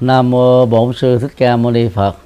[0.00, 2.16] Nam mô Bổn sư Thích Ca Mâu Ni Phật.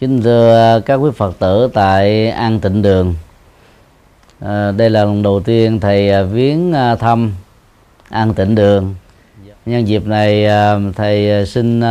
[0.00, 3.14] Kính thưa à, các quý Phật tử tại An Tịnh Đường.
[4.40, 7.32] À, đây là lần đầu tiên thầy à, viếng à, thăm
[8.08, 8.94] An Tịnh Đường.
[9.66, 10.46] Nhân dịp này
[10.96, 11.82] thầy xin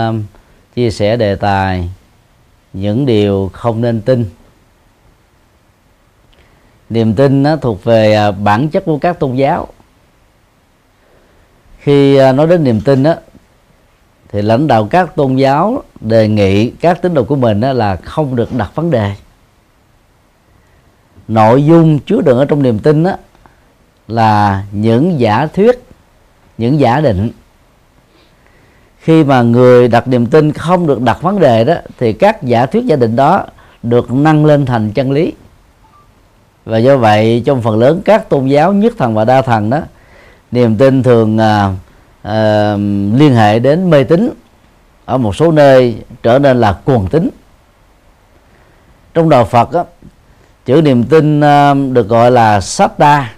[0.75, 1.89] chia sẻ đề tài
[2.73, 4.25] những điều không nên tin.
[6.89, 9.67] Niềm tin nó thuộc về bản chất của các tôn giáo.
[11.79, 13.15] Khi nói đến niềm tin đó
[14.33, 18.35] thì lãnh đạo các tôn giáo đề nghị các tín đồ của mình là không
[18.35, 19.11] được đặt vấn đề.
[21.27, 23.11] Nội dung chứa đựng ở trong niềm tin đó
[24.07, 25.83] là những giả thuyết,
[26.57, 27.29] những giả định.
[28.99, 32.65] Khi mà người đặt niềm tin không được đặt vấn đề đó, thì các giả
[32.65, 33.45] thuyết giả định đó
[33.83, 35.33] được nâng lên thành chân lý.
[36.65, 39.79] Và do vậy, trong phần lớn các tôn giáo nhất thần và đa thần đó,
[40.51, 41.71] niềm tin thường à,
[42.23, 42.73] à,
[43.13, 44.29] liên hệ đến mê tín
[45.05, 47.29] ở một số nơi trở nên là cuồng tín.
[49.13, 49.83] Trong đạo Phật á,
[50.65, 53.29] chữ niềm tin à, được gọi là sát đa.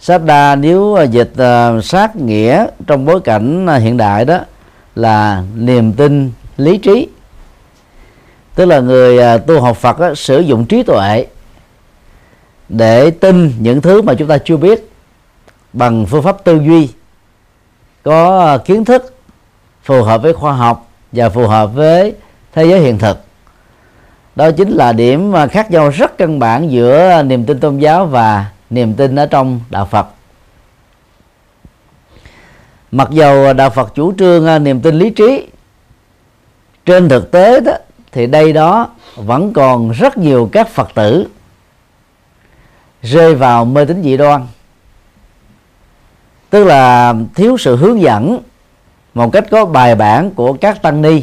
[0.00, 4.38] Sát đa nếu ờ, dịch à, sát nghĩa trong bối cảnh ờ, hiện đại đó
[4.94, 7.08] là niềm tin lý trí.
[8.54, 11.26] Tức là người tu học Phật á, sử dụng trí tuệ
[12.68, 14.90] để tin những thứ mà chúng ta chưa biết
[15.72, 16.88] bằng phương pháp tư duy
[18.04, 19.14] có ờ, kiến thức
[19.82, 22.14] phù hợp với khoa học và phù hợp với
[22.52, 23.18] thế giới hiện thực.
[24.36, 28.06] Đó chính là điểm ờ, khác nhau rất căn bản giữa niềm tin tôn giáo
[28.06, 30.06] và niềm tin ở trong đạo Phật.
[32.90, 35.48] Mặc dầu đạo Phật chủ trương ờ, niềm tin lý trí,
[36.86, 37.72] trên thực tế đó,
[38.12, 41.26] thì đây đó vẫn còn rất nhiều các Phật tử
[43.02, 44.46] rơi vào mê tín dị đoan
[46.54, 48.38] tức là thiếu sự hướng dẫn
[49.14, 51.22] một cách có bài bản của các tăng ni.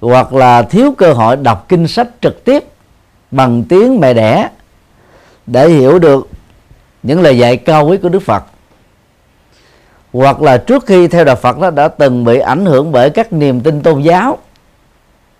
[0.00, 2.64] Hoặc là thiếu cơ hội đọc kinh sách trực tiếp
[3.30, 4.48] bằng tiếng mẹ đẻ
[5.46, 6.28] để hiểu được
[7.02, 8.44] những lời dạy cao quý của Đức Phật.
[10.12, 13.32] Hoặc là trước khi theo đạo Phật đó, đã từng bị ảnh hưởng bởi các
[13.32, 14.38] niềm tin tôn giáo.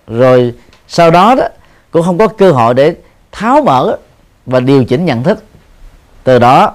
[0.07, 0.55] Rồi
[0.89, 1.45] sau đó đó,
[1.91, 2.95] cũng không có cơ hội để
[3.33, 3.97] tháo mở
[4.47, 5.45] và điều chỉnh nhận thức.
[6.25, 6.75] Từ đó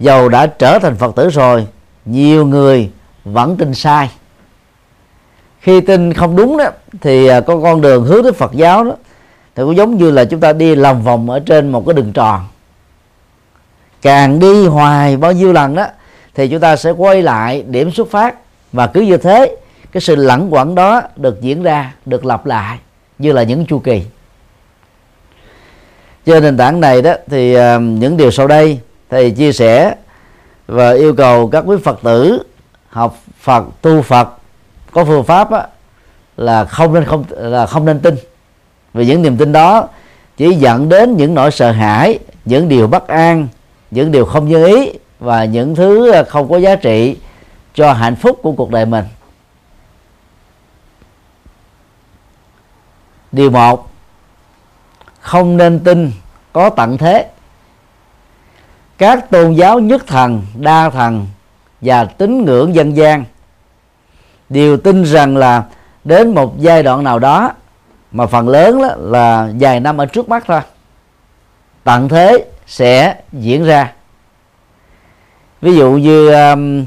[0.00, 1.66] dầu đã trở thành phật tử rồi,
[2.04, 2.90] nhiều người
[3.24, 4.10] vẫn tin sai.
[5.60, 6.64] Khi tin không đúng đó,
[7.00, 8.92] thì à, có con đường hướng đến phật giáo đó,
[9.54, 12.12] thì cũng giống như là chúng ta đi lòng vòng ở trên một cái đường
[12.12, 12.46] tròn.
[14.02, 15.86] Càng đi hoài bao nhiêu lần đó,
[16.34, 18.34] thì chúng ta sẽ quay lại điểm xuất phát.
[18.72, 19.56] Và cứ như thế,
[19.92, 22.78] cái sự lẳng quẩn đó được diễn ra, được lặp lại
[23.18, 24.02] như là những chu kỳ.
[26.26, 29.94] Trên nền tảng này đó, thì à, những điều sau đây thầy chia sẻ
[30.66, 32.42] và yêu cầu các quý phật tử
[32.88, 34.28] học phật tu phật
[34.92, 35.66] có phương pháp á,
[36.36, 38.16] là không nên không là không nên tin.
[38.94, 39.88] Vì những niềm tin đó
[40.36, 43.48] chỉ dẫn đến những nỗi sợ hãi những điều bất an
[43.90, 47.16] những điều không như ý và những thứ không có giá trị
[47.74, 49.04] cho hạnh phúc của cuộc đời mình.
[53.32, 53.90] Điều một
[55.20, 56.12] không nên tin
[56.52, 57.26] có tận thế
[59.00, 61.26] các tôn giáo nhất thần đa thần
[61.80, 63.24] và tín ngưỡng dân gian
[64.48, 65.64] đều tin rằng là
[66.04, 67.52] đến một giai đoạn nào đó
[68.12, 70.60] mà phần lớn đó là vài năm ở trước mắt thôi
[71.84, 73.92] tận thế sẽ diễn ra.
[75.60, 76.86] Ví dụ như um,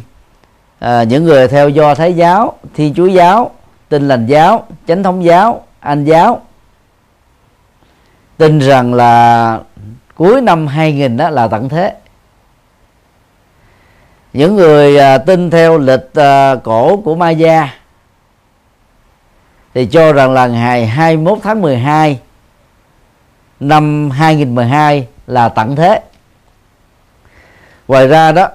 [0.79, 3.51] à, những người theo do thái giáo thiên chúa giáo
[3.89, 6.41] tin lành giáo chánh thống giáo anh giáo
[8.37, 9.59] tin rằng là
[10.15, 11.93] cuối năm 2000 đó là tận thế
[14.33, 17.73] những người à, tin theo lịch à, cổ của Maya
[19.73, 22.19] thì cho rằng là ngày 21 tháng 12
[23.59, 26.01] năm 2012 là tận thế.
[27.87, 28.47] Ngoài ra đó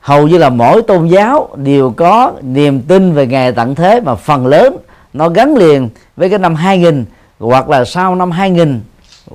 [0.00, 4.14] hầu như là mỗi tôn giáo đều có niềm tin về ngày tận thế mà
[4.14, 4.76] phần lớn
[5.12, 7.04] nó gắn liền với cái năm 2000
[7.38, 8.80] hoặc là sau năm 2000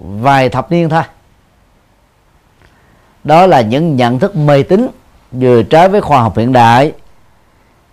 [0.01, 1.03] vài thập niên thôi.
[3.23, 4.87] Đó là những nhận thức mê tín
[5.31, 6.93] vừa trái với khoa học hiện đại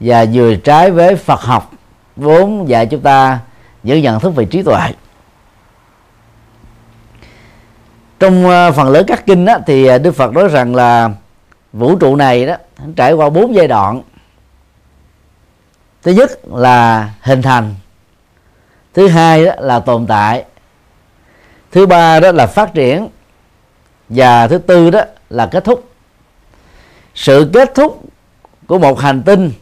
[0.01, 1.71] và vừa trái với Phật học
[2.17, 3.39] vốn dạy chúng ta
[3.83, 4.93] những nhận thức về trí tuệ.
[8.19, 11.11] Trong ờ, phần lớn các kinh đó, thì ờ, Đức Phật nói rằng là
[11.73, 12.55] vũ trụ này đó
[12.97, 14.03] trải qua bốn giai đoạn.
[16.03, 17.75] Thứ nhất là hình thành
[18.95, 20.45] thứ hai đó là tồn tại
[21.73, 23.09] thứ ba đó là phát triển
[24.09, 25.01] và thứ tư đó
[25.31, 25.91] là kết thúc
[27.19, 28.05] sự kết thúc
[28.67, 29.53] của một hành tinh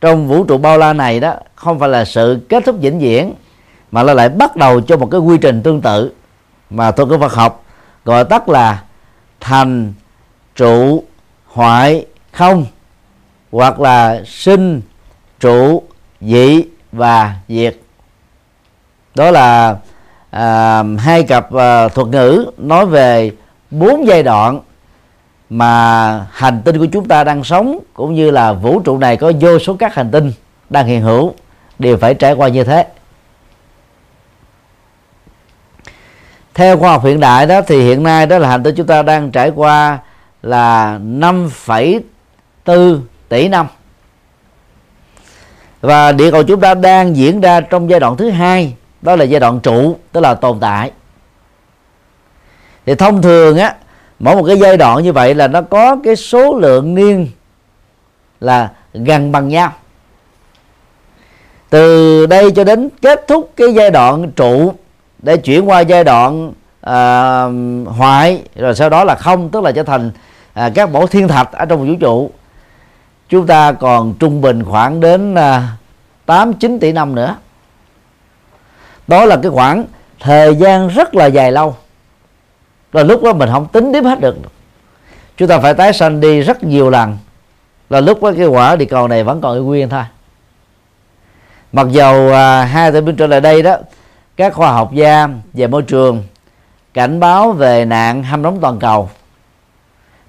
[0.00, 3.34] trong vũ trụ bao la này đó không phải là sự kết thúc vĩnh viễn
[3.90, 6.12] mà nó lại bắt đầu cho một cái quy trình tương tự
[6.70, 7.64] mà tôi có Phật học
[8.04, 8.82] gọi tắt là
[9.40, 9.94] thành
[10.56, 11.04] trụ
[11.46, 12.66] hoại không
[13.52, 14.82] hoặc là sinh
[15.40, 15.82] trụ
[16.20, 17.76] dị và diệt.
[19.14, 19.76] Đó là
[20.30, 23.30] à, hai cặp à, thuật ngữ nói về
[23.70, 24.60] bốn giai đoạn
[25.54, 29.32] mà hành tinh của chúng ta đang sống cũng như là vũ trụ này có
[29.40, 30.32] vô số các hành tinh
[30.70, 31.34] đang hiện hữu
[31.78, 32.86] đều phải trải qua như thế.
[36.54, 39.02] Theo khoa học hiện đại đó thì hiện nay đó là hành tinh chúng ta
[39.02, 39.98] đang trải qua
[40.42, 43.66] là 5,4 tỷ năm.
[45.80, 49.24] Và địa cầu chúng ta đang diễn ra trong giai đoạn thứ hai đó là
[49.24, 50.90] giai đoạn trụ tức là tồn tại.
[52.86, 53.74] Thì thông thường á
[54.24, 57.28] mỗi một cái giai đoạn như vậy là nó có cái số lượng niên
[58.40, 59.72] là gần bằng nhau.
[61.70, 64.72] Từ đây cho đến kết thúc cái giai đoạn trụ
[65.18, 67.44] để chuyển qua giai đoạn à,
[67.86, 70.10] hoại rồi sau đó là không tức là trở thành
[70.54, 72.30] à, các mẫu thiên thạch ở trong vũ trụ.
[73.28, 75.68] Chúng ta còn trung bình khoảng đến à,
[76.26, 77.36] 8 9 tỷ năm nữa.
[79.06, 79.84] Đó là cái khoảng
[80.20, 81.76] thời gian rất là dài lâu
[82.94, 84.36] là lúc đó mình không tính tiếp hết được.
[85.36, 87.18] Chúng ta phải tái sanh đi rất nhiều lần.
[87.90, 90.02] Là lúc đó cái quả địa cầu này vẫn còn y nguyên thôi.
[91.72, 93.76] Mặc dầu à, hai tuần bên trở lại đây đó
[94.36, 96.22] các khoa học gia về môi trường
[96.94, 99.10] cảnh báo về nạn hâm nóng toàn cầu.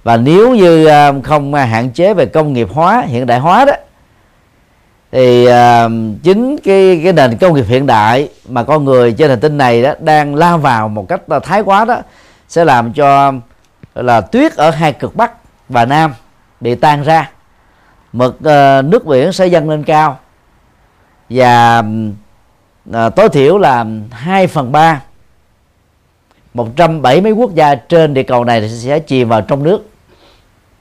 [0.04, 3.74] Và nếu như à, không hạn chế về công nghiệp hóa hiện đại hóa đó
[5.12, 5.90] thì à,
[6.24, 9.82] chính cái cái nền công nghiệp hiện đại mà con người trên hành tinh này
[9.82, 11.98] đó đang lao vào một cách thái quá đó
[12.47, 13.33] sẽ làm cho
[13.95, 15.31] là tuyết ở hai cực bắc
[15.69, 16.13] và nam
[16.59, 17.31] bị tan ra.
[18.13, 20.19] Mực uh, nước biển sẽ dâng lên cao.
[21.30, 21.83] Và
[22.89, 25.01] uh, tối thiểu là 2 phần 3
[26.53, 29.89] 170 mấy quốc gia trên địa cầu này sẽ chìm vào trong nước.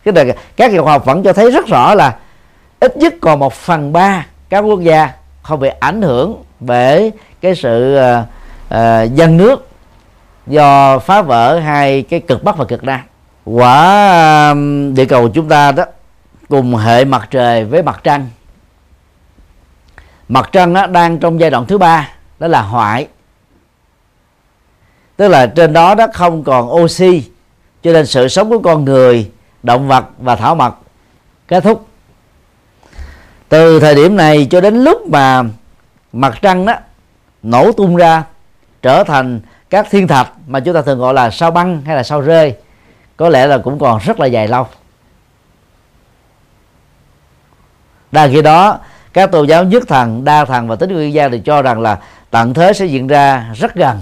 [0.05, 2.17] Cái này, các nhà khoa học vẫn cho thấy rất rõ là
[2.81, 5.13] ít nhất còn một phần ba các quốc gia
[5.43, 9.69] không bị ảnh hưởng bởi cái sự ờ, uh, uh, dân nước
[10.47, 13.01] do phá vỡ hai cái cực bắc và cực nam.
[13.45, 15.85] Quả um, địa cầu chúng ta đó,
[16.49, 18.29] cùng hệ mặt trời với mặt trăng.
[20.29, 23.09] Mặt trăng đó đang trong giai đoạn thứ ba, đó là hoại.
[25.17, 27.31] Tức là trên đó đó không còn oxy,
[27.83, 29.31] cho nên sự sống của con người,
[29.63, 30.85] động vật và thảo mộc
[31.49, 31.87] kết thúc.
[33.49, 35.43] Từ thời điểm này cho đến lúc mà
[36.13, 36.75] mặt trăng đó
[37.43, 38.25] nổ tung ra,
[38.83, 39.41] trở thành
[39.75, 42.57] các thiên thạch mà chúng ta thường gọi là sao băng hay là sao rơi,
[43.17, 44.67] có lẽ là cũng còn rất là dài lâu.
[48.13, 48.79] Đa khi đó,
[49.13, 51.99] các tôn giáo nhất thần, đa thần và tính nguyên gia thì cho rằng là
[52.31, 54.01] tận thế sẽ diễn ra rất gần.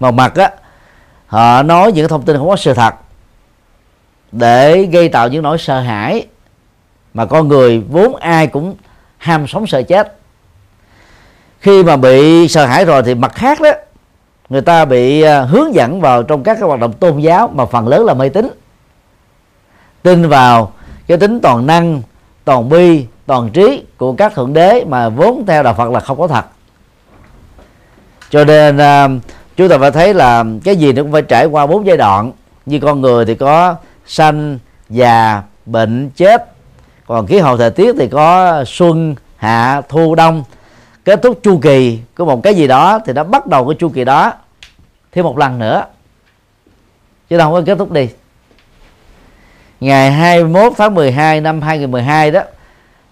[0.00, 0.50] Một mặt á,
[1.26, 2.94] họ nói những thông tin không có sự thật
[4.32, 6.26] để gây tạo những nỗi sợ hãi
[7.14, 8.76] mà con người vốn ai cũng
[9.18, 10.16] ham sống sợ chết.
[11.58, 13.70] Khi mà bị sợ hãi rồi thì mặt khác đó
[14.50, 17.66] người ta bị à, hướng dẫn vào trong các cái hoạt động tôn giáo mà
[17.66, 18.48] phần lớn là mê tín.
[20.02, 20.72] Tin vào
[21.06, 22.02] cái tính toàn năng,
[22.44, 26.18] toàn bi, toàn trí của các thượng đế mà vốn theo đạo Phật là không
[26.18, 26.44] có thật.
[28.30, 29.08] Cho nên à,
[29.56, 32.32] chúng ta phải thấy là cái gì nó cũng phải trải qua bốn giai đoạn.
[32.66, 33.74] Như con người thì có
[34.06, 36.52] sanh, già, bệnh, chết.
[37.06, 40.44] Còn khí hậu thời tiết thì có xuân, hạ, thu, đông.
[41.04, 43.88] Kết thúc chu kỳ của một cái gì đó thì nó bắt đầu cái chu
[43.88, 44.32] kỳ đó
[45.12, 45.84] thêm một lần nữa.
[47.30, 48.08] Chứ đâu có kết thúc đi.
[49.80, 52.40] Ngày 21 tháng 12 năm 2012 đó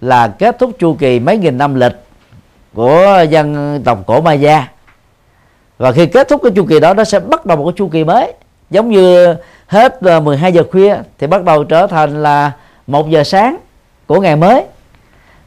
[0.01, 1.93] là kết thúc chu kỳ mấy nghìn năm lịch
[2.75, 4.69] của dân tộc cổ Maya.
[5.79, 7.89] Và khi kết thúc cái chu kỳ đó, nó sẽ bắt đầu một cái chu
[7.89, 8.33] kỳ mới.
[8.71, 9.35] Giống như
[9.67, 12.53] hết ờ, 12 giờ khuya thì bắt đầu trở thành là
[12.87, 13.57] một giờ sáng
[14.07, 14.65] của ngày mới.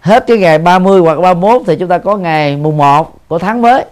[0.02, 3.62] Hết cái ngày 30 hoặc 31 thì chúng ta có ngày mùng 1 của tháng
[3.62, 3.86] mới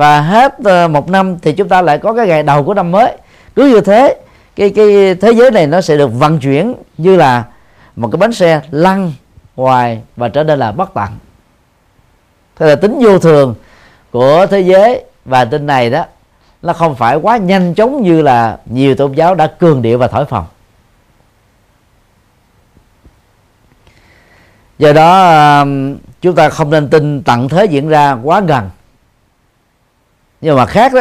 [0.00, 2.90] và hết ờ, một năm thì chúng ta lại có cái ngày đầu của năm
[2.90, 3.16] mới.
[3.54, 4.16] Cứ như thế,
[4.56, 7.44] cái cái thế giới này nó sẽ được vận chuyển như là
[7.96, 9.12] một cái bánh xe lăn
[9.56, 11.08] hoài và trở nên là bất tận.
[12.56, 13.54] Thế là tính vô thường
[14.10, 16.04] của thế giới và tin này đó,
[16.62, 20.08] nó không phải quá nhanh chóng như là nhiều tôn giáo đã cường điệu và
[20.08, 20.44] thổi phồng.
[24.78, 25.66] Do đó ờ,
[26.20, 28.70] chúng ta không nên tin tận thế diễn ra quá gần
[30.40, 31.00] nhưng mà khác đó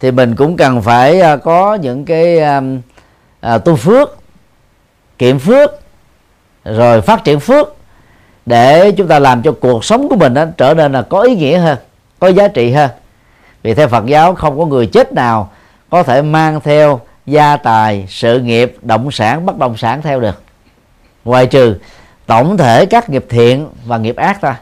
[0.00, 2.80] thì mình cũng cần phải à, có những cái um,
[3.40, 4.18] à, tu phước
[5.18, 5.70] kiệm phước
[6.64, 7.74] rồi phát triển phước
[8.46, 11.36] để chúng ta làm cho cuộc sống của mình đó trở nên là có ý
[11.36, 11.78] nghĩa hơn
[12.18, 12.90] có giá trị hơn.
[13.62, 15.50] Vì theo Phật giáo không có người chết nào
[15.90, 20.42] có thể mang theo gia tài sự nghiệp động sản bất động sản theo được.
[21.24, 21.76] Ngoài trừ
[22.26, 24.52] tổng thể các nghiệp thiện và nghiệp ác thôi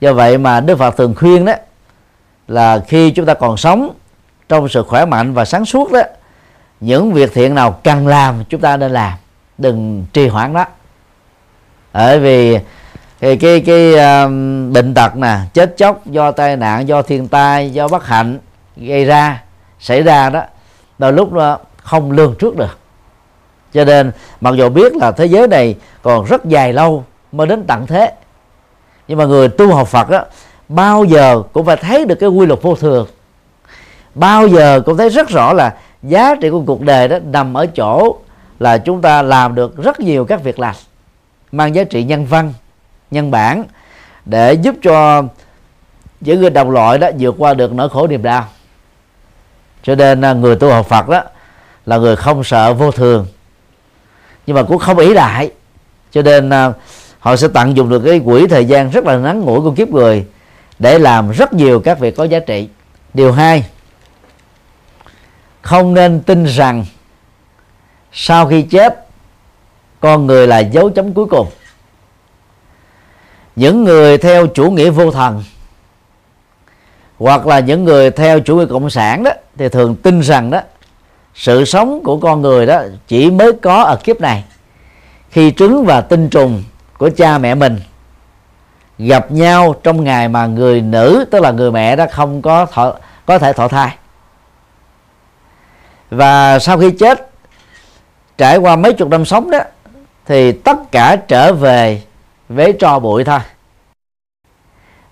[0.00, 1.52] do vậy mà Đức Phật thường khuyên đó
[2.48, 3.94] là khi chúng ta còn sống
[4.48, 6.00] trong sự khỏe mạnh và sáng suốt đó
[6.80, 9.12] những việc thiện nào cần làm chúng ta nên làm.
[9.58, 10.64] Đừng trì hoãn đó
[11.92, 12.58] bởi vì
[13.20, 17.70] cái cái, cái um, bệnh tật nè chết chóc do tai nạn do thiên tai
[17.70, 18.38] do bất hạnh
[18.76, 19.42] gây ra
[19.80, 20.42] xảy ra đó
[20.98, 22.78] đôi lúc đó không lường trước được.
[23.72, 27.64] Cho nên mặc dù biết là thế giới này còn rất dài lâu mới đến
[27.66, 28.12] tận thế
[29.08, 30.24] nhưng mà người tu học Phật đó
[30.68, 33.06] bao giờ cũng phải thấy được cái quy luật vô thường.
[34.14, 37.66] Bao giờ cũng thấy rất rõ là giá trị của cuộc đời đó nằm ở
[37.66, 38.16] chỗ
[38.58, 40.74] là chúng ta làm được rất nhiều các việc làm,
[41.52, 42.52] mang giá trị nhân văn,
[43.10, 43.64] nhân bản
[44.24, 45.22] để giúp cho
[46.20, 48.44] những người đồng loại đó vượt qua được nỗi khổ niềm đau.
[49.82, 51.22] Cho nên à, người tu học Phật đó
[51.86, 53.26] là người không sợ vô thường,
[54.46, 55.50] nhưng mà cũng không ý lại.
[56.10, 56.72] Cho nên à,
[57.18, 59.88] họ sẽ tận dụng được cái quỹ thời gian rất là ngắn ngủi của kiếp
[59.88, 60.26] người
[60.78, 62.68] để làm rất nhiều các việc có giá trị.
[63.14, 63.66] Điều hai,
[65.62, 66.84] không nên tin rằng
[68.12, 69.06] sau khi chết,
[70.00, 71.48] con người là dấu chấm cuối cùng.
[73.56, 75.44] Những người theo chủ nghĩa vô thần
[77.18, 80.60] hoặc là những người theo chủ nghĩa cộng sản đó, thì thường tin rằng đó,
[81.34, 84.44] sự sống của con người đó chỉ mới có ở kiếp này
[85.30, 86.62] khi trứng và tinh trùng
[86.98, 87.80] của cha mẹ mình
[88.98, 92.94] gặp nhau trong ngày mà người nữ tức là người mẹ đó không có thọ,
[93.26, 93.96] có thể thọ thai.
[96.10, 97.30] Và sau khi chết
[98.38, 99.58] trải qua mấy chục năm sống đó
[100.26, 102.02] thì tất cả trở về
[102.48, 103.40] với tro bụi thôi.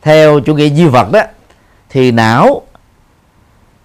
[0.03, 1.21] Theo chủ nghĩa duy vật đó
[1.89, 2.63] thì não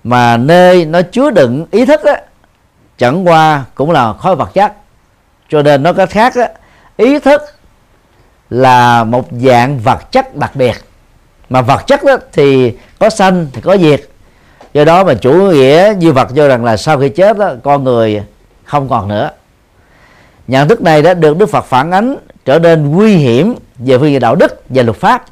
[0.03, 2.13] mà nơi nó chứa đựng ý thức đó
[2.97, 4.73] chẳng qua cũng là khối vật chất.
[5.49, 6.45] Cho nên nó có khác đó,
[6.97, 7.41] ý thức
[8.51, 10.75] là một dạng vật chất đặc biệt.
[11.49, 14.01] Mà vật chất đó thì có sanh thì có diệt.
[14.73, 17.83] Do đó mà chủ nghĩa như vật cho rằng là sau khi chết đó, con
[17.83, 18.23] người
[18.63, 19.31] không còn nữa.
[20.47, 22.15] Nhận thức này đã được đức phật phản ánh
[22.45, 25.25] trở nên nguy hiểm về phương diện đạo đức và luật pháp.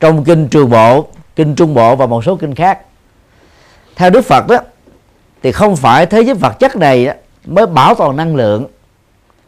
[0.00, 2.78] Trong kinh trường bộ kinh trung bộ và một số kinh khác.
[3.96, 4.58] Theo đức phật đó
[5.42, 7.08] thì không phải thế giới vật chất này
[7.46, 8.66] mới bảo toàn năng lượng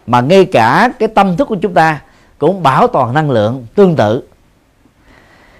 [0.06, 2.00] mà ngay cả cái tâm thức của chúng ta
[2.42, 4.22] cũng bảo toàn năng lượng tương tự.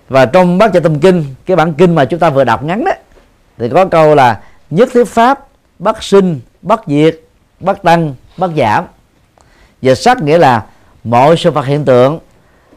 [0.09, 2.85] Và trong bát chánh tâm kinh, cái bản kinh mà chúng ta vừa đọc ngắn
[2.85, 2.93] đó,
[3.59, 5.47] thì có câu là, nhất thiết pháp
[5.79, 7.21] bất sinh bất diệt
[7.61, 8.85] bất tăng bất giảm.
[9.83, 10.65] Và sắc nghĩa là,
[11.05, 12.19] mọi sự vật hiện tượng,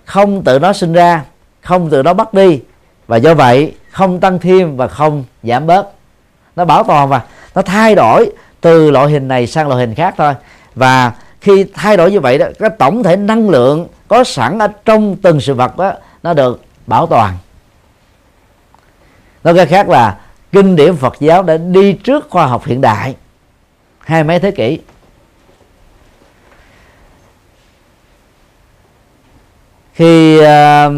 [0.06, 1.24] không tự nó sinh ra,
[1.62, 2.62] không tự nó bắt đi,
[3.08, 5.88] và do vậy không tăng thêm và không giảm bớt.
[6.56, 7.22] Nó bảo toàn và
[7.56, 8.32] nó thay đổi
[8.62, 10.34] từ loại hình này sang loại hình khác thôi.
[10.76, 14.68] Và khi thay đổi như vậy đó, cái tổng thể năng lượng có sẵn ở
[14.86, 15.94] trong từng sự vật đó
[16.24, 17.38] nó được bảo toàn.
[19.44, 20.18] Nói cái khác là
[20.52, 23.16] kinh điển Phật giáo đã đi trước khoa học hiện đại
[24.00, 24.80] hai mấy thế kỷ.
[29.94, 30.94] Khi uh,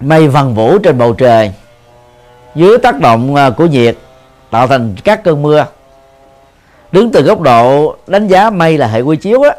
[0.00, 1.52] mây vần vũ trên bầu trời
[2.54, 3.96] dưới tác động uh, của nhiệt
[4.50, 5.66] tạo thành các cơn mưa
[6.92, 9.50] đứng từ góc độ đánh giá mây là hệ quy chiếu á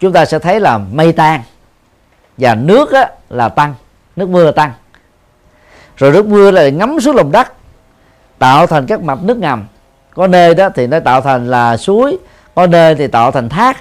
[0.00, 1.40] chúng ta sẽ thấy là mây tan
[2.38, 3.74] và nước á, là tăng
[4.16, 4.72] nước mưa tăng.
[5.96, 7.52] Rồi nước mưa là ngấm xuống lòng đất
[8.38, 9.66] tạo thành các mạch nước ngầm.
[10.14, 12.18] Có nơi đó thì nó tạo thành là suối
[12.54, 13.78] có nơi thì tạo thành thác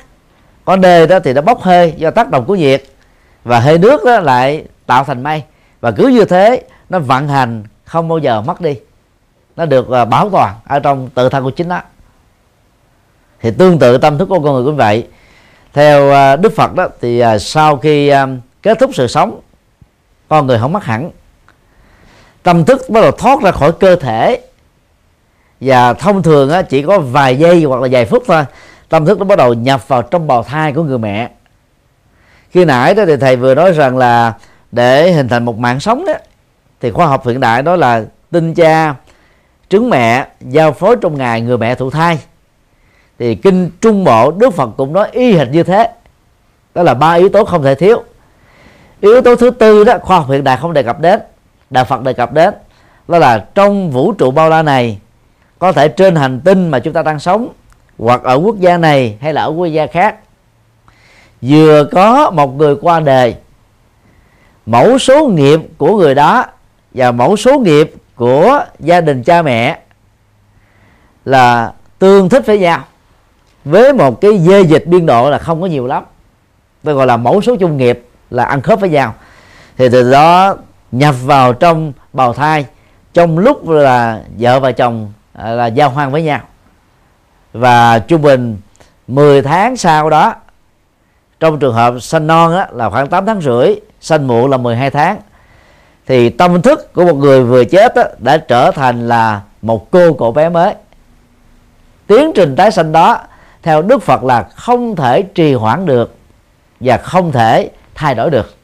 [0.65, 2.83] có nơi đó thì nó bốc hơi do tác động của nhiệt.
[3.43, 5.43] Và hơi nước đó lại tạo thành mây.
[5.81, 8.79] Và cứ như thế nó vận hành không bao giờ mất đi.
[9.55, 11.81] Nó được à, bảo toàn ở trong tự thân của chính nó.
[13.41, 15.07] Thì tương tự tâm thức của con người cũng vậy
[15.77, 18.27] theo à, đức phật đó thì à, sau khi à,
[18.61, 19.39] kết thúc sự sống
[20.27, 21.11] con người không mất hẳn.
[22.43, 24.41] Tâm thức bắt đầu thoát ra khỏi cơ thể.
[25.61, 28.45] Và thông thường á, chỉ có vài giây hoặc là vài phút thôi
[28.89, 31.29] tâm thức nó bắt đầu nhập vào trong bào thai của người mẹ.
[32.51, 34.33] Khi nãy đó thì thầy vừa nói rằng là
[34.71, 36.13] để hình thành một mạng sống đó
[36.81, 38.95] thì khoa học hiện đại đó là tinh cha
[39.69, 42.19] trứng mẹ giao phối trong ngày người mẹ thụ thai
[43.19, 45.89] thì kinh trung bộ, đức phật cũng nói y hệt như thế.
[46.75, 48.03] Đó là ba yếu tố không thể thiếu.
[49.01, 51.19] Yếu tố thứ tư đó, khoa học hiện đại không đề cập đến,
[51.69, 52.53] đạo phật đề cập đến,
[53.07, 54.99] đó là trong vũ trụ bao la này,
[55.59, 57.49] có thể trên hành tinh mà chúng ta đang sống,
[57.97, 60.15] hoặc ở quốc gia này hay là ở quốc gia khác.
[61.41, 63.35] Vừa có một người qua đời
[64.65, 66.45] mẫu số nghiệp của người đó
[66.93, 69.79] và mẫu số nghiệp của gia đình cha mẹ
[71.25, 72.83] là tương thích với nhau
[73.69, 76.03] với một cái dê dịch biên độ là không có nhiều lắm.
[76.83, 79.13] Tôi gọi là mẫu số chung nghiệp là ăn khớp với nhau.
[79.77, 80.55] Thì từ đó
[80.91, 82.65] nhập vào trong bào thai
[83.13, 86.39] trong lúc là vợ và chồng à, là giao hoan với nhau.
[87.53, 88.57] Và trung bình
[89.07, 90.35] 10 tháng sau đó
[91.39, 94.89] trong trường hợp sanh non á, là khoảng 8 tháng rưỡi sanh muộn là 12
[94.89, 95.17] tháng
[96.05, 100.13] thì tâm thức của một người vừa chết á, đã trở thành là một cô
[100.13, 100.73] cậu bé mới.
[102.07, 103.19] Tiến trình tái sanh đó
[103.67, 106.15] theo Đức Phật là không thể trì hoãn được
[106.79, 108.55] và không thể thay đổi được.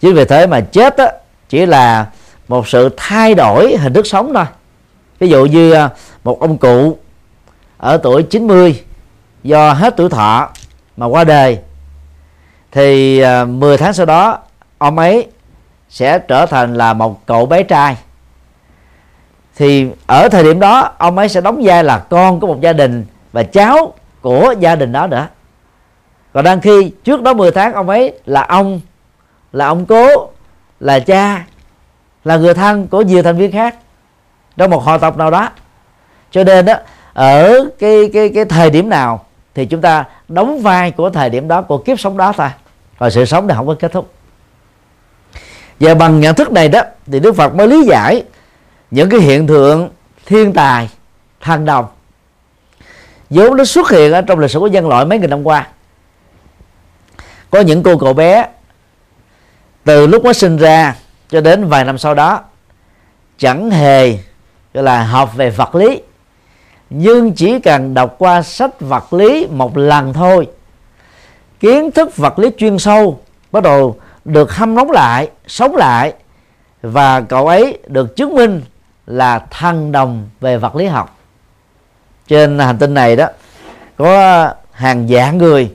[0.00, 1.06] Chính vì thế mà chết đó,
[1.48, 2.06] chỉ là
[2.48, 4.44] một sự thay đổi hình thức sống thôi.
[5.18, 5.90] Ví dụ như à,
[6.24, 6.98] một ông cụ
[7.78, 8.82] ở tuổi 90
[9.42, 10.48] do hết tuổi thọ
[10.96, 11.58] mà qua đời
[12.72, 14.38] thì à, 10 tháng sau đó
[14.78, 15.26] ông ấy
[15.88, 17.96] sẽ trở thành là một cậu bé trai.
[19.56, 22.72] Thì ở thời điểm đó ông ấy sẽ đóng vai là con của một gia
[22.72, 25.26] đình và cháu của gia đình đó nữa.
[26.32, 28.80] Còn đang khi trước đó 10 tháng ông ấy là ông
[29.52, 30.30] là ông cố,
[30.80, 31.46] là cha,
[32.24, 33.76] là người thân của nhiều thành viên khác
[34.56, 35.48] trong một họ tộc nào đó.
[36.30, 36.74] Cho nên đó
[37.12, 39.24] ở cái cái cái thời điểm nào
[39.54, 42.48] thì chúng ta đóng vai của thời điểm đó, của kiếp sống đó thôi
[42.98, 44.12] và sự sống thì không có kết thúc.
[45.80, 48.22] Và bằng nhận thức này đó, thì Đức Phật mới lý giải
[48.90, 49.90] những cái hiện tượng
[50.26, 50.90] thiên tài
[51.40, 51.86] thần đồng
[53.30, 55.66] vốn nó xuất hiện ở trong lịch sử của nhân loại mấy nghìn năm qua.
[57.50, 58.46] Có những cô cậu bé,
[59.84, 60.96] từ lúc mới sinh ra
[61.28, 62.40] cho đến vài năm sau đó,
[63.38, 64.18] chẳng hề,
[64.74, 66.02] gọi là, học về vật lý,
[66.90, 70.48] nhưng chỉ cần đọc qua sách vật lý một lần thôi,
[71.60, 73.20] kiến thức vật lý chuyên sâu
[73.52, 76.12] bắt đầu được hâm nóng lại, sống lại,
[76.82, 78.62] và cậu ấy được chứng minh
[79.06, 81.15] là thần đồng về vật lý học
[82.26, 83.26] trên hành tinh này đó
[83.96, 85.72] có hàng vạn người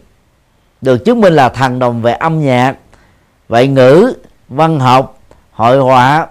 [0.81, 2.75] được chứng minh là thần đồng về âm nhạc
[3.49, 4.13] ngoại ngữ
[4.49, 5.19] văn học
[5.51, 6.27] hội họa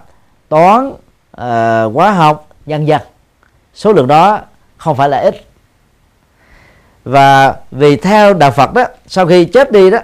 [0.49, 3.01] toán uh, hóa học nhân dân
[3.73, 4.39] số lượng đó
[4.77, 5.35] không phải là ít.
[7.05, 9.99] Và vì theo đạo Phật đó sau khi chết đi đó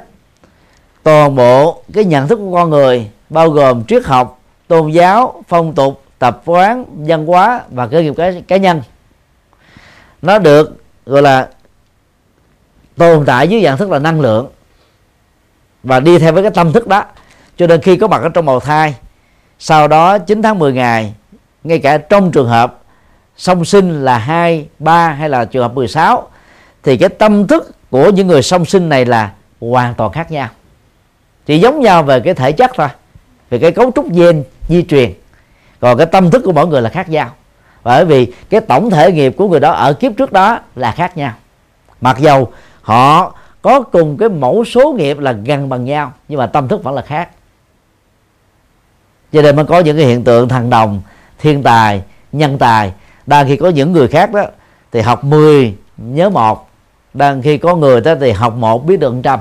[1.03, 5.75] toàn bộ cái nhận thức của con người bao gồm triết học tôn giáo phong
[5.75, 8.81] tục tập quán văn hóa và cơ nghiệp cá, cá nhân
[10.21, 11.49] nó được, gọi là,
[12.97, 14.47] tồn tại dưới dạng thức là năng lượng.
[15.83, 17.03] Và đi theo với cái tâm thức đó.
[17.57, 18.95] Cho nên khi có mặt ở trong bào thai,
[19.59, 21.13] sau đó 9 tháng 10 ngày,
[21.63, 22.79] ngay cả trong trường hợp
[23.37, 26.29] song sinh là hai, ba hay là trường hợp 16
[26.83, 30.49] thì cái tâm thức của những người song sinh này là hoàn toàn khác nhau.
[31.45, 32.87] Chỉ giống nhau về cái thể chất thôi,
[33.49, 35.13] về cái cấu trúc gen di truyền.
[35.79, 37.31] Còn cái tâm thức của mỗi người là khác nhau
[37.87, 41.17] bởi vì cái tổng thể nghiệp của người đó ở kiếp trước đó là khác
[41.17, 41.33] nhau.
[42.01, 46.47] Mặc dầu họ có cùng cái mẫu số nghiệp là gần bằng nhau, nhưng mà
[46.47, 47.29] tâm thức vẫn là khác.
[49.31, 51.01] Cho nên mới có những cái hiện tượng thằng đồng,
[51.39, 52.93] thiên tài, nhân tài.
[53.25, 54.45] Đang khi có những người khác đó,
[54.91, 56.69] thì học 10 nhớ một.
[57.13, 59.39] Đang khi có người đó, thì học một, biết được trăm.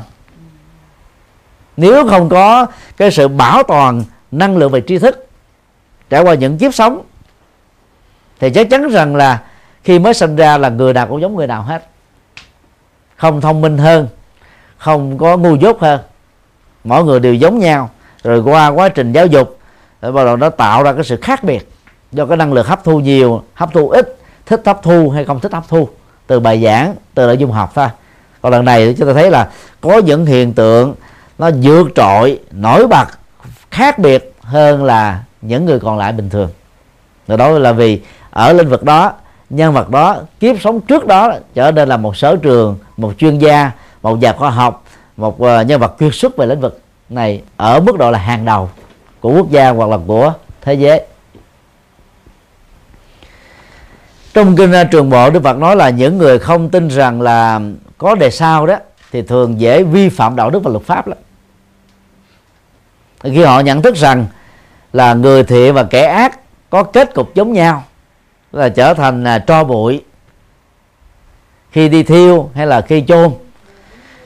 [1.77, 5.29] Nếu không có cái sự bảo toàn năng lượng về tri thức,
[6.11, 7.03] trải qua những kiếp sống
[8.41, 9.43] thì chắc chắn rằng là
[9.85, 11.89] khi mới sinh ra là người nào cũng giống người nào hết.
[13.17, 14.09] Không thông minh hơn,
[14.79, 16.01] không có ngu dốt hơn.
[16.85, 17.91] Mỗi người đều giống nhau.
[18.23, 19.59] Rồi qua quá trình giáo dục,
[20.03, 21.71] rồi bắt đầu nó tạo ra cái sự khác biệt.
[22.13, 25.41] Do cái năng lực hấp thu nhiều, hấp thu ít, thích hấp thu hay không
[25.41, 25.89] thích hấp thu.
[26.27, 27.89] Từ bài giảng, từ nội dung học thôi.
[28.43, 30.95] Còn lần này chúng ta thấy là có những hiện tượng
[31.39, 33.07] nó vượt trội, nổi bật,
[33.71, 36.51] khác biệt hơn là những người còn lại bình thường.
[37.29, 38.01] Rồi đó là vì
[38.37, 39.13] ở lĩnh vực đó,
[39.51, 43.39] nhân vật đó, kiếp sống trước đó trở nên là một sở trường, một chuyên
[43.39, 43.71] gia,
[44.03, 44.85] một nhà khoa học,
[45.17, 48.45] một ờ, nhân vật kiệt xuất về lĩnh vực này ở mức độ là hàng
[48.45, 48.71] đầu
[49.21, 51.03] của quốc gia hoặc là của thế giới.
[54.35, 57.61] Trong kinh ờ, trường bộ, đức phật nói là những người không tin rằng là
[57.99, 58.77] có đề sau đó
[59.13, 61.19] thì thường dễ vi phạm đạo đức và luật pháp lắm.
[63.23, 64.27] Khi họ nhận thức rằng
[64.93, 67.83] là người thiện và kẻ ác có kết cục giống nhau
[68.57, 70.05] là trở thành là tro bụi.
[71.71, 73.35] Khi đi thiêu hay là khi chôn.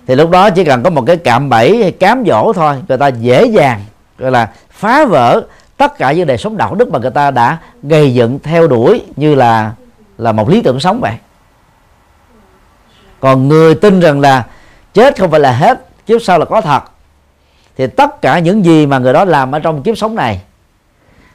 [0.06, 2.98] Thì lúc đó chỉ cần có một cái cạm bẫy hay cám dỗ thôi, người
[2.98, 3.84] ta dễ dàng,
[4.18, 5.42] gọi là, phá vỡ
[5.76, 9.02] tất cả những đời sống đạo đức mà người ta đã gây dựng theo đuổi
[9.16, 9.72] như là
[10.18, 11.14] là một lý tưởng sống vậy.
[13.20, 14.46] Còn người tin rằng là
[14.94, 16.82] chết không phải là hết, kiếp sau là có thật,
[17.76, 20.40] thì tất cả những gì mà người đó làm ở trong kiếp sống này,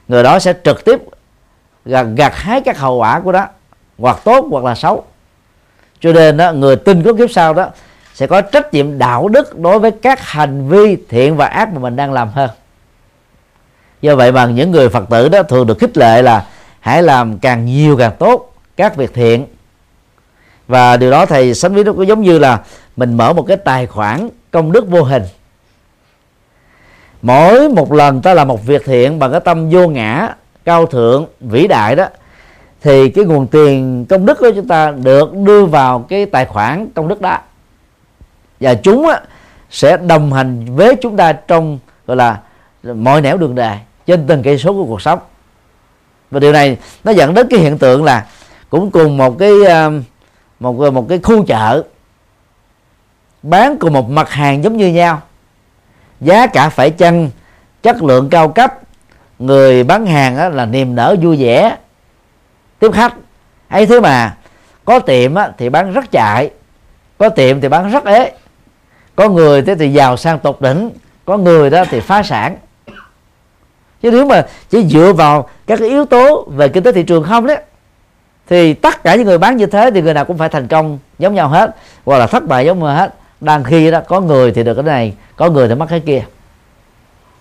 [0.08, 1.02] người đó sẽ trực tiếp
[1.86, 3.48] gặt, gặt hái các hậu quả của đó
[3.98, 5.04] hoặc tốt hoặc là xấu.
[6.00, 7.70] Cho nên đó người tin có kiếp sau đó
[8.14, 11.80] sẽ có trách nhiệm đạo đức đối với các hành vi thiện và ác mà
[11.80, 12.50] mình đang làm hơn.
[14.02, 16.46] Do vậy mà những người phật tử đó thường được khích lệ là
[16.80, 19.46] hãy làm càng nhiều càng tốt các việc thiện.
[20.68, 22.60] Và điều đó thầy sánh ví nó cũng giống như là
[22.96, 25.24] mình mở một cái tài khoản công đức vô hình.
[27.22, 30.36] Mỗi một lần ta làm một việc thiện bằng cái tâm vô ngã
[30.66, 32.08] cao thượng vĩ đại đó
[32.82, 36.90] thì cái nguồn tiền công đức của chúng ta được đưa vào cái tài khoản
[36.96, 37.38] công đức đó.
[38.60, 39.22] Và chúng á,
[39.70, 42.40] sẽ đồng hành với chúng ta trong gọi là
[42.84, 45.20] mọi nẻo đường đời trên từng cây số của cuộc sống.
[46.32, 48.26] Và điều này nó dẫn đến cái hiện tượng là
[48.70, 49.92] cũng cùng một cái ờ,
[50.60, 51.84] một ờ, một cái khu chợ
[53.44, 55.22] bán cùng một mặt hàng giống như nhau.
[56.22, 57.30] Giá cả phải chăng
[57.84, 58.74] chất lượng cao cấp
[59.40, 61.78] người bán hàng á, là niềm nở vui vẻ.
[62.80, 63.14] Tiếp khách
[63.70, 64.36] ấy thế mà
[64.86, 66.52] có tiệm á, thì bán rất chạy
[67.18, 68.32] có tiệm thì bán rất ế.
[69.16, 70.90] Có người thế thì giàu sang tột đỉnh
[71.26, 72.58] có người đó thì phá sản.
[74.02, 77.24] Chứ nếu mà chỉ dựa vào các cái yếu tố về kinh tế thị trường
[77.24, 77.58] không đấy
[78.48, 81.00] thì tất cả những người bán như thế thì người nào cũng phải thành công
[81.20, 83.16] giống nhau hết hoặc là thất bại giống nhau hết.
[83.42, 86.24] Đang khi đó có người thì được cái này có người thì mất cái kia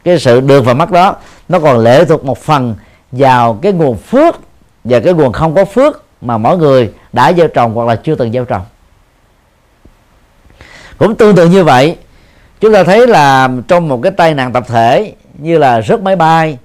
[0.04, 1.16] cái sự được và mất đó,
[1.48, 2.74] nó còn lệ thuộc một phần
[3.12, 4.40] vào cái nguồn phước
[4.84, 8.14] và cái nguồn không có phước mà mỗi người đã gieo trồng hoặc là chưa
[8.14, 8.62] từng gieo trồng.
[10.98, 11.96] Cũng tương tự như vậy,
[12.60, 16.16] chúng ta thấy là trong một cái tai nạn tập thể như là rớt máy
[16.16, 16.58] bay,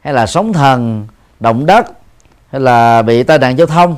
[0.00, 1.06] hay là sóng thần,
[1.40, 1.86] động đất,
[2.50, 3.96] hay là bị tai nạn giao thông,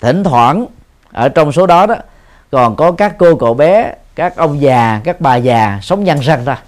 [0.00, 0.66] thỉnh thoảng
[1.12, 1.94] ở trong số đó đó,
[2.50, 6.44] còn có các cô cậu bé, các ông già, các bà già sống nhăn răng
[6.44, 6.62] ra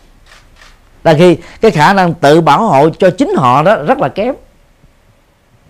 [1.06, 4.34] là khi cái khả năng tự bảo hộ cho chính họ đó rất là kém.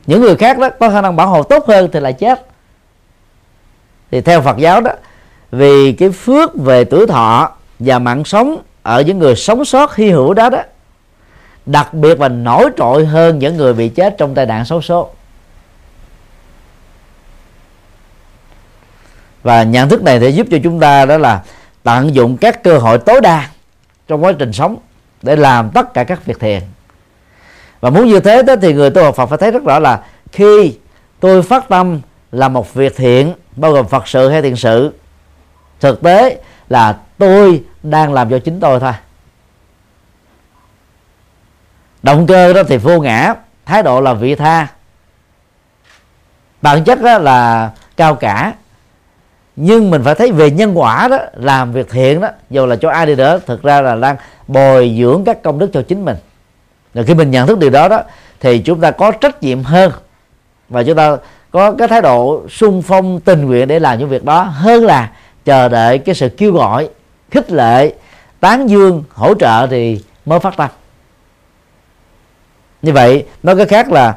[0.07, 2.47] Những người khác đó có khả năng bảo hộ tốt hơn thì là chết.
[4.11, 4.91] Thì theo Phật giáo đó,
[5.51, 10.11] vì cái phước về tuổi thọ và mạng sống ở những người sống sót hy
[10.11, 10.63] hữu đó đó,
[11.67, 15.11] đặc biệt và nổi trội hơn những người bị chết trong tai nạn xấu số
[19.43, 21.43] và nhận thức này sẽ giúp cho chúng ta đó là
[21.83, 23.49] tận dụng các cơ hội tối đa
[24.09, 24.77] trong quá trình sống
[25.23, 26.63] để làm tất cả các việc thiện
[27.81, 30.05] và muốn như thế đó thì người tu học Phật phải thấy rất rõ là
[30.33, 30.79] khi
[31.21, 32.01] tôi phát tâm
[32.33, 34.93] làm một việc thiện, bao gồm Phật sự hay thiện sự,
[35.81, 38.93] thực tế là tôi đang làm cho chính tôi thôi.
[42.03, 43.35] Động cơ đó thì vô ngã,
[43.67, 44.67] thái độ là vị tha.
[46.63, 48.53] Bản chất đó là cao cả
[49.57, 52.91] nhưng mình phải thấy về nhân quả đó làm việc thiện đó dù là cho
[52.91, 54.17] ai đi nữa thực ra là đang
[54.49, 56.17] bồi dưỡng các công đức cho chính mình.
[56.95, 58.03] Rồi khi mình nhận thức điều đó đó
[58.41, 59.93] thì chúng ta có trách nhiệm hơn
[60.69, 61.17] và chúng ta
[61.51, 65.11] có cái thái độ sung phong tình nguyện để làm những việc đó hơn là
[65.45, 66.89] chờ đợi cái sự kêu gọi
[67.31, 67.93] khích lệ
[68.41, 70.71] tán dương hỗ trợ thì mới phát tâm.
[72.83, 74.15] Như vậy nói cái khác là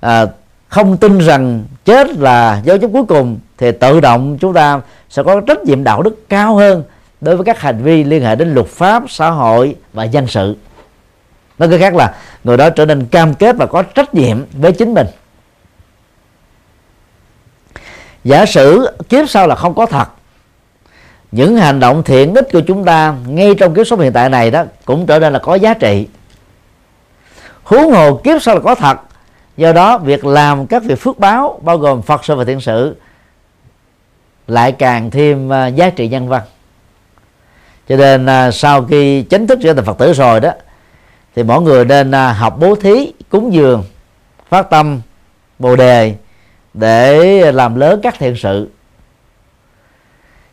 [0.00, 0.26] à,
[0.68, 5.22] không tin rằng chết là dấu chấm cuối cùng thì tự động chúng ta sẽ
[5.22, 6.84] có trách nhiệm đạo đức cao hơn
[7.20, 10.56] đối với các hành vi liên hệ đến luật pháp, xã hội và dân sự.
[11.58, 14.72] Nói cách khác là người đó trở nên cam kết và có trách nhiệm với
[14.72, 15.06] chính mình.
[18.24, 20.08] Giả sử kiếp sau là không có thật,
[21.32, 24.50] những hành động thiện ích của chúng ta ngay trong kiếp sống hiện tại này
[24.50, 26.08] đó cũng trở nên là có giá trị.
[27.62, 28.98] Huống hồ kiếp sau là có thật,
[29.56, 32.96] do đó việc làm các việc phước báo bao gồm phật sự và thiện sự
[34.48, 36.42] lại càng thêm à, giá trị nhân văn.
[37.88, 40.52] Cho nên à, sau khi chính thức trở thành phật tử rồi đó,
[41.36, 43.84] thì mỗi người nên à, học bố thí, cúng dường,
[44.48, 45.00] phát tâm,
[45.58, 46.14] bồ đề
[46.74, 48.68] để làm lớn các thiện sự.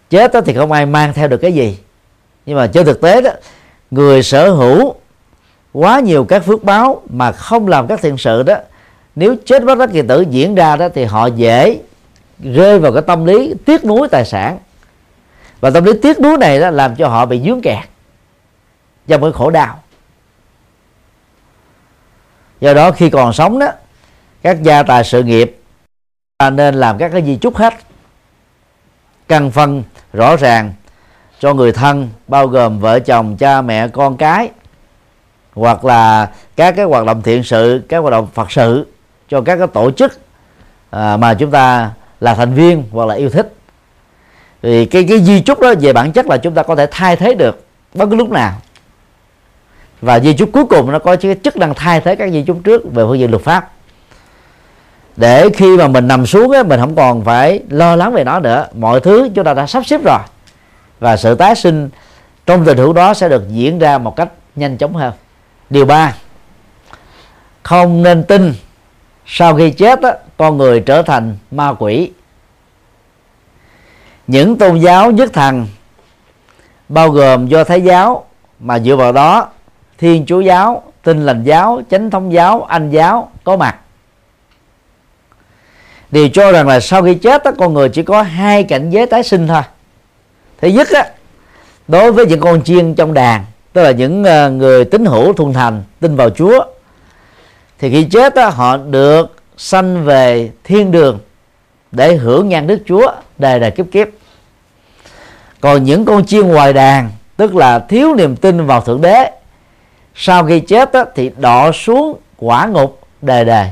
[0.09, 1.77] Chết đó thì không ai mang theo được cái gì.
[2.45, 3.31] Nhưng mà trên thực tế đó,
[3.91, 4.95] người sở hữu
[5.73, 8.55] quá nhiều các phước báo mà không làm các thiện sự đó,
[9.15, 11.79] nếu chết bất đắc kỳ tử diễn ra đó thì họ dễ
[12.39, 14.59] rơi vào cái tâm lý tiếc nuối tài sản.
[15.61, 17.83] Và tâm lý tiếc nuối này đó làm cho họ bị dướng kẹt
[19.07, 19.79] trong cái khổ đau.
[22.61, 23.67] Do đó khi còn sống đó
[24.41, 25.59] các gia tài sự nghiệp
[26.37, 27.73] ta nên làm các cái di chúc hết.
[29.27, 30.73] Căn phân rõ ràng
[31.39, 34.49] cho người thân bao gồm vợ chồng cha mẹ con cái
[35.53, 38.87] hoặc là các cái hoạt động thiện sự các hoạt động phật sự
[39.29, 40.19] cho các cái tổ chức
[40.89, 41.91] à, mà chúng ta
[42.25, 43.53] là thành viên hoặc là yêu thích.
[44.61, 47.15] Thì cái cái di chúc đó về bản chất là chúng ta có thể thay
[47.15, 48.53] thế được bất cứ lúc nào.
[50.01, 52.57] Và di chúc cuối cùng nó có cái chức năng thay thế các di chúc
[52.63, 53.71] trước về phương diện luật pháp.
[55.15, 58.39] Để khi mà mình nằm xuống ấy mình không còn phải lo lắng về nó
[58.39, 58.67] nữa.
[58.73, 60.19] Mọi thứ chúng ta đã sắp xếp rồi.
[60.99, 61.89] Và sự tái sinh
[62.45, 65.13] trong tình huống đó sẽ được diễn ra một cách nhanh chóng hơn.
[65.69, 66.13] Điều ba,
[67.63, 68.53] không nên tin
[69.25, 72.11] sau khi chết á, con người trở thành ma quỷ.
[74.27, 75.67] Những tôn giáo nhất thần
[76.89, 78.25] bao gồm do thái giáo
[78.59, 79.49] mà dựa vào đó
[79.97, 83.75] thiên chúa giáo Tin lành giáo chánh thống giáo anh giáo có mặt.
[86.11, 89.05] Đều cho rằng là sau khi chết đó, con người chỉ có hai cảnh giới
[89.05, 89.61] tái sinh thôi.
[90.61, 91.05] Thứ nhất á,
[91.87, 95.53] đối với những con chiên trong đàn tức là những ờ, người tín hữu thuần
[95.53, 96.65] thành tin vào chúa
[97.79, 101.19] thì khi chết đó, họ được sanh về thiên đường
[101.91, 104.07] để hưởng nhan đức chúa đời đời kiếp kiếp.
[105.61, 109.31] Còn những con chiên ngoài đàn tức là thiếu niềm tin vào thượng đế
[110.15, 113.67] sau khi chết đó, thì đọ xuống quả ngục đời đời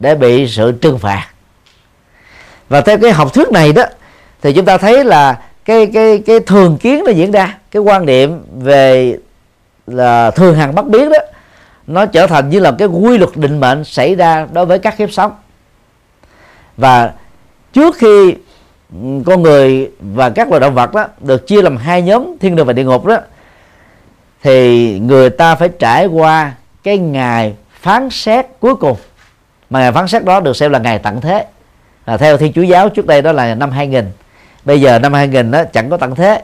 [0.00, 1.26] để bị sự trừng phạt.
[2.68, 3.82] Và theo cái học thuyết này đó
[4.42, 7.58] thì chúng ta thấy là cái cái cái thường kiến nó diễn ra.
[7.70, 9.16] Cái quan niệm về
[9.86, 11.18] là thường hằng bất biến đó
[11.86, 14.98] nó trở thành như là cái quy luật định mệnh xảy ra đối với các
[14.98, 15.32] kiếp sống.
[16.76, 17.12] Và
[17.72, 18.34] trước khi
[18.92, 22.56] ừ, con người và các loài động vật đó được chia làm hai nhóm, thiên
[22.56, 23.18] đường và địa ngục đó,
[24.42, 28.96] thì người ta phải trải qua cái ngày phán xét cuối cùng.
[29.70, 31.46] Mà ngày phán xét đó được xem là ngày tận thế.
[32.06, 34.04] Là theo thiên chúa giáo trước đây đó là năm 2000
[34.64, 36.42] bây giờ năm 2000 đó chẳng có tận thế.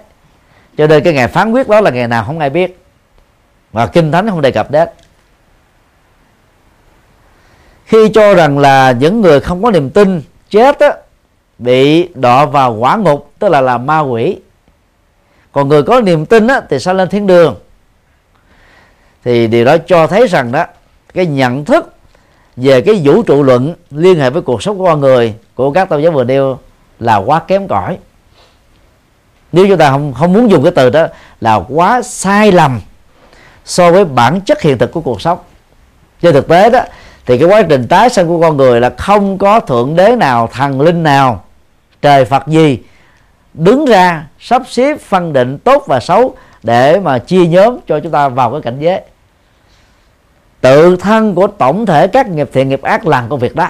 [0.78, 2.78] Cho nên cái ngày phán quyết đó là ngày nào không ai biết.
[3.72, 4.88] Và kinh thánh không đề cập đến
[7.90, 10.92] khi cho rằng là những người không có niềm tin chết á,
[11.58, 14.36] bị đọa vào quả ngục tức là làm ma quỷ.
[15.52, 17.56] Còn người có niềm tin á, thì sao lên thiên đường.
[19.24, 20.64] Thì điều đó cho thấy rằng đó
[21.14, 21.94] cái nhận thức
[22.56, 25.88] về cái vũ trụ luận liên hệ với cuộc sống của con người của các
[25.88, 26.58] tôn giáo vừa nêu
[27.00, 27.98] là quá kém cỏi.
[29.52, 31.06] Nếu chúng ta không không muốn dùng cái từ đó
[31.40, 32.80] là quá sai lầm
[33.64, 35.38] so với bản chất hiện thực của cuộc sống.
[36.22, 36.80] Trên thực tế đó
[37.26, 40.48] thì cái quá trình tái sinh của con người là không có thượng đế nào,
[40.52, 41.44] thần linh nào,
[42.02, 42.78] trời phật gì,
[43.54, 48.12] đứng ra sắp xếp phân định tốt và xấu để mà chia nhóm cho chúng
[48.12, 49.00] ta vào cái cảnh giới.
[50.60, 53.68] Tự thân của tổng thể các nghiệp thiện nghiệp ác làm công việc đó.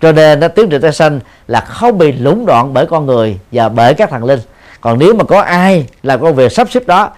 [0.00, 3.38] Cho nên nó tiến trình tái sanh là không bị lũng đoạn bởi con người
[3.52, 4.40] và bởi các thần linh.
[4.80, 7.10] Còn nếu mà có ai làm công việc sắp xếp đó,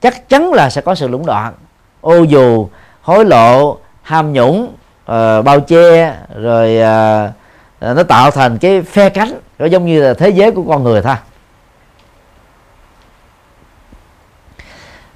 [0.00, 1.52] chắc chắn là sẽ có sự lũng đoạn.
[2.00, 2.68] Ô dù
[3.02, 4.72] hối lộ, ham nhũng
[5.12, 9.32] uh, bao che rồi uh, nó tạo thành cái phe cánh.
[9.58, 11.16] Nó giống như là thế giới của con người thôi.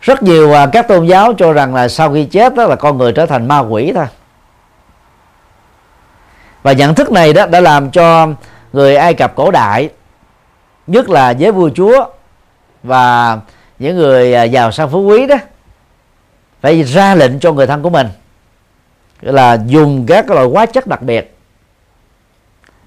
[0.01, 2.98] Rất nhiều uh, các tôn giáo cho rằng là sau khi chết đó là con
[2.98, 4.07] người trở thành ma quỷ thôi.
[6.62, 8.29] Và nhận thức này đó đã làm cho
[8.72, 9.90] người ai cập cổ đại
[10.87, 12.05] nhất là giới vua chúa
[12.83, 13.38] và
[13.79, 15.37] những người à, giàu sang phú quý đó
[16.61, 18.09] phải ra lệnh cho người thân của mình
[19.21, 21.37] là dùng các loại hóa chất đặc biệt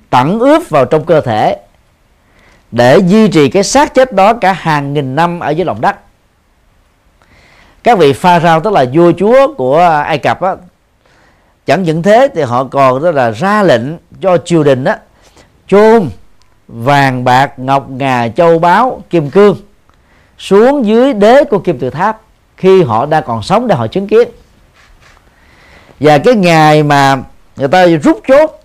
[0.09, 1.57] tẩm ướp vào trong cơ thể
[2.71, 5.95] để duy trì cái xác chết đó cả hàng nghìn năm ở dưới lòng đất.
[7.83, 10.55] Các vị pha rao tức là vua chúa của ai cập á,
[11.65, 13.81] chẳng những thế thì họ còn đó là ra lệnh
[14.21, 14.99] cho triều đình á
[15.67, 16.09] chôn
[16.67, 19.57] vàng bạc ngọc ngà châu báu kim cương
[20.37, 22.21] xuống dưới đế của kim tự tháp
[22.57, 24.29] khi họ đang còn sống để họ chứng kiến
[26.01, 27.23] và cái ngày mà
[27.55, 28.59] người ta rút chốt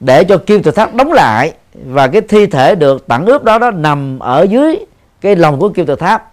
[0.00, 3.58] để cho kim tự tháp đóng lại và cái thi thể được tặng ướp đó
[3.58, 4.78] đó nằm ở dưới
[5.20, 6.30] cái lòng của kim tự tháp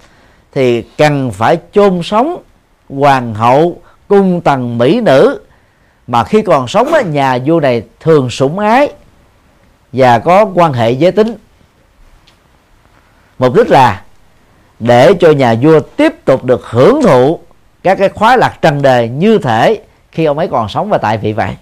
[0.53, 2.41] thì cần phải chôn sống
[2.89, 5.41] hoàng hậu cung tần mỹ nữ.
[6.07, 8.91] Mà khi còn sống á, nhà vua này thường sủng ái
[9.93, 11.35] và có quan hệ giới tính.
[13.39, 14.03] Mục đích là
[14.79, 17.39] để cho nhà vua tiếp tục được hưởng thụ
[17.83, 19.81] các cái khoái lạc trần đời như thể
[20.17, 21.55] khi ông ấy còn sống và tại vị vậy.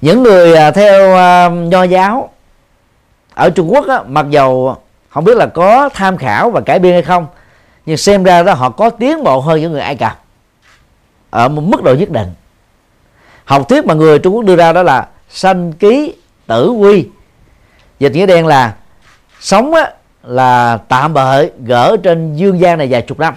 [0.00, 2.30] Những người à, theo à, nho giáo
[3.34, 4.76] ở Trung Quốc á, mặc dầu
[5.08, 7.26] không biết là có tham khảo và cải biên hay không
[7.86, 10.22] nhưng xem ra đó họ có tiến bộ hơn những người Ai Cập
[11.30, 12.32] ở một mức độ nhất định.
[13.44, 16.14] Học thuyết mà người Trung Quốc đưa ra đó là sanh ký
[16.46, 17.08] tử quy.
[17.98, 18.74] Dịch nghĩa đen là
[19.40, 19.90] sống á,
[20.22, 23.34] là tạm bợ gỡ trên dương gian này vài chục năm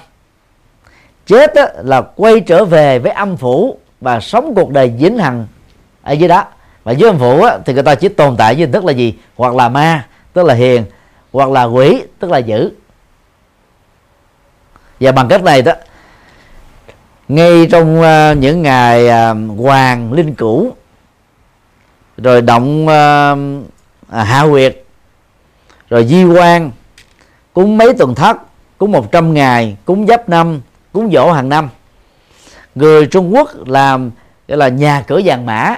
[1.26, 5.48] chết á, là quay trở về với âm phủ và sống cuộc đời vĩnh hằng
[6.02, 6.46] ở dưới đó.
[6.84, 8.94] Và dưới âm phủ á, thì người ta chỉ tồn tại với hình thức là
[8.94, 9.14] gì?
[9.36, 10.86] Hoặc là ma tức là hiền.
[11.32, 12.72] Hoặc là quỷ tức là dữ.
[15.00, 15.74] Và bằng cách này đó
[17.28, 20.72] ngay trong uh, những ngày uh, hoàng linh cửu
[22.18, 23.68] rồi động uh,
[24.10, 24.84] hạ huyệt
[25.90, 26.72] rồi di quan
[27.54, 28.38] cúng mấy tuần thất
[28.78, 30.62] cúng 100 ngày cúng giáp năm
[30.94, 31.70] cúng dỗ hàng năm.
[32.76, 34.12] Người Trung Quốc làm
[34.48, 35.76] gọi là nhà cửa vàng mã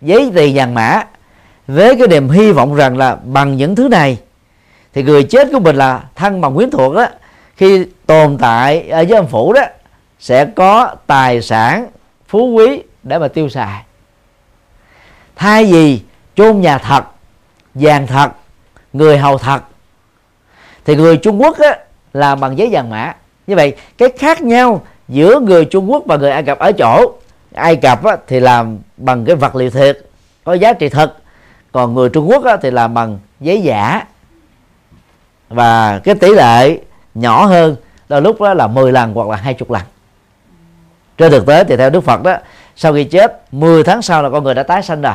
[0.00, 1.02] giấy tỳ vàng mã
[1.66, 4.18] với cái niềm hy vọng rằng là bằng những thứ này
[4.92, 7.06] thì người chết của mình là thân bằng quyến thuộc đó
[7.56, 9.62] khi tồn tại ở với âm phủ đó
[10.20, 11.86] sẽ có tài sản
[12.28, 13.82] phú quý để mà tiêu xài.
[15.36, 16.02] Thay vì
[16.34, 17.04] chôn nhà thật
[17.74, 18.30] vàng thật
[18.92, 19.62] người hầu thật
[20.84, 21.78] thì người Trung Quốc á,
[22.12, 23.14] làm bằng giấy vàng mã
[23.48, 27.12] như vậy cái khác nhau giữa người Trung Quốc và người Ai Cập ở chỗ
[27.54, 29.98] Ai Cập á, thì làm bằng cái vật liệu thiệt
[30.44, 31.14] có giá trị thật.
[31.72, 34.06] Còn người Trung Quốc á, thì làm bằng giấy giả.
[35.48, 36.78] Và cái tỷ lệ
[37.14, 37.76] nhỏ hơn
[38.08, 39.82] đôi lúc đó là 10 lần hoặc là 20 lần.
[41.18, 42.36] Trên thực tế thì theo Đức Phật đó
[42.76, 45.14] sau khi chết 10 tháng sau là con người đã tái sanh rồi.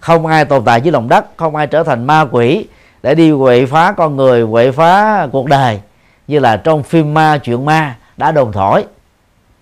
[0.00, 2.66] Không ai tồn tại dưới lòng đất không ai trở thành ma quỷ
[3.02, 5.80] để đi quậy phá con người quậy phá cuộc đời
[6.26, 8.84] như là trong phim ma, chuyện ma, đã đồn thổi.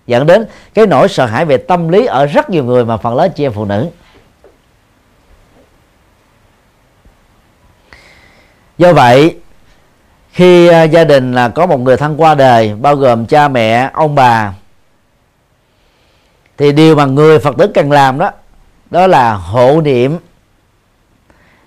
[0.07, 3.15] Dẫn đến cái nỗi sợ hãi về tâm lý ở rất nhiều người mà phần
[3.15, 3.89] lớn chị em phụ nữ.
[8.77, 9.37] Do vậy,
[10.31, 13.89] khi à, gia đình là có một người thân qua đời, bao gồm cha mẹ,
[13.93, 14.53] ông bà,
[16.57, 18.31] thì điều mà người phật tử cần làm đó
[18.89, 20.17] đó là hộ niệm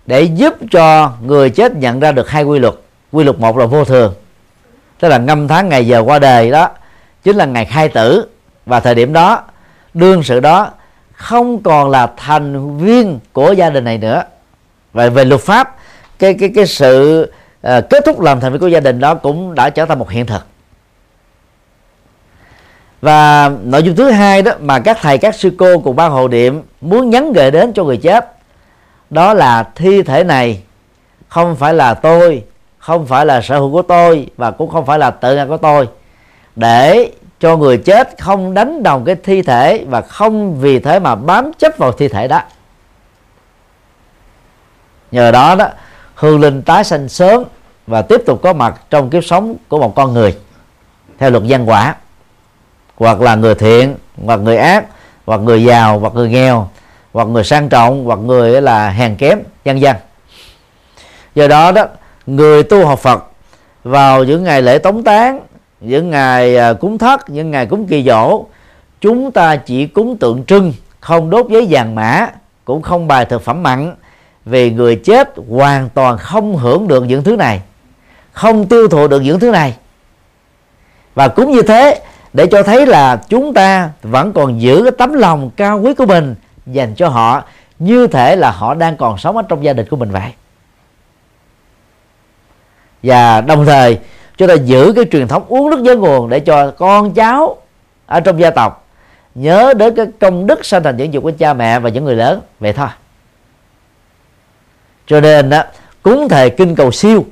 [0.07, 2.75] để giúp cho người chết nhận ra được hai quy luật.
[3.13, 4.15] Quy luật một là vô thường
[5.01, 6.69] tức là năm tháng ngày giờ qua đời đó
[7.23, 8.27] chính là ngày khai tử.
[8.67, 9.43] Và thời điểm đó
[9.95, 10.71] đương sự đó
[11.13, 14.23] không còn là thành viên của gia đình này nữa.
[14.93, 15.77] Và về luật pháp
[16.19, 17.23] cái cái cái sự
[17.67, 20.11] uh, kết thúc làm thành viên của gia đình đó cũng đã trở thành một
[20.11, 20.47] hiện thực.
[23.01, 26.29] Và nội dung thứ hai đó mà các thầy các sư cô cùng ban hộ
[26.29, 28.33] niệm muốn nhắn gửi đến cho người chết
[29.11, 30.63] đó là thi thể này
[31.29, 32.45] không phải là tôi
[32.87, 35.57] không phải là sở hữu của tôi và cũng không phải là tự ngã của
[35.57, 35.89] tôi.
[36.57, 41.15] Để cho người chết không đánh đồng cái thi thể và không vì thế mà
[41.15, 42.41] bám chấp vào thi thể đó.
[45.11, 45.69] Nhờ đó đó,
[46.15, 47.45] hương linh tái sanh sớm
[47.87, 50.37] và tiếp tục có mặt trong kiếp sống của một con người,
[51.19, 51.95] theo luật nhân quả
[52.97, 53.95] hoặc là người thiện,
[54.25, 54.85] hoặc người ác,
[55.27, 56.69] hoặc người giàu, hoặc người nghèo,
[57.13, 59.97] hoặc người sang trọng, hoặc người là hèn kém vân dân
[61.35, 61.87] do đó đó
[62.27, 63.25] người tu học Phật
[63.85, 65.41] vào những ngày lễ tống tán,
[65.81, 68.45] những ngày à, cúng thất, những ngày cúng kỳ dỗ,
[69.01, 72.29] chúng ta chỉ cúng tượng trưng, không đốt giấy vàng mã,
[72.65, 73.95] cũng không bài thực phẩm mặn,
[74.45, 77.61] vì người chết hoàn toàn không hưởng được những thứ này,
[78.33, 79.77] không tiêu thụ được những thứ này.
[81.15, 82.01] Và cũng như thế,
[82.33, 86.07] để cho thấy là chúng ta vẫn còn giữ cái tấm lòng cao quý của
[86.07, 86.35] mình
[86.67, 87.45] dành cho họ,
[87.79, 90.33] như thể là họ đang còn sống ở trong gia đình của mình vậy
[93.07, 93.99] và đồng thời
[94.37, 97.57] chúng ta giữ cái truyền thống uống nước nhớ nguồn để cho con cháu
[98.07, 98.87] ở trong gia tộc
[99.35, 102.15] nhớ đến cái công đức sanh thành dưỡng dục của cha mẹ và những người
[102.17, 102.41] lớn.
[102.61, 102.89] Vậy thôi.
[105.07, 105.63] Cho nên đó
[106.03, 107.25] cúng thề kinh cầu siêu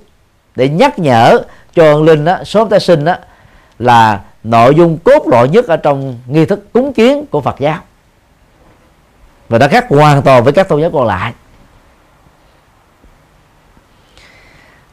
[0.57, 1.39] để nhắc nhở
[1.75, 3.17] cho linh đó, sớm tái sinh đó
[3.79, 7.79] là nội dung cốt lõi nhất ở trong nghi thức cúng kiến của Phật giáo.
[9.49, 11.33] Và nó khác hoàn toàn với các tôn giáo còn lại.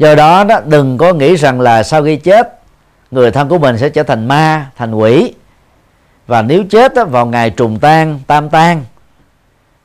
[0.02, 2.60] Do đó đó đừng có nghĩ rằng là sau khi chết
[3.12, 5.34] người thân của mình sẽ trở thành ma thành quỷ.
[6.28, 8.84] Và nếu chết đó, vào ngày trùng tan tam tan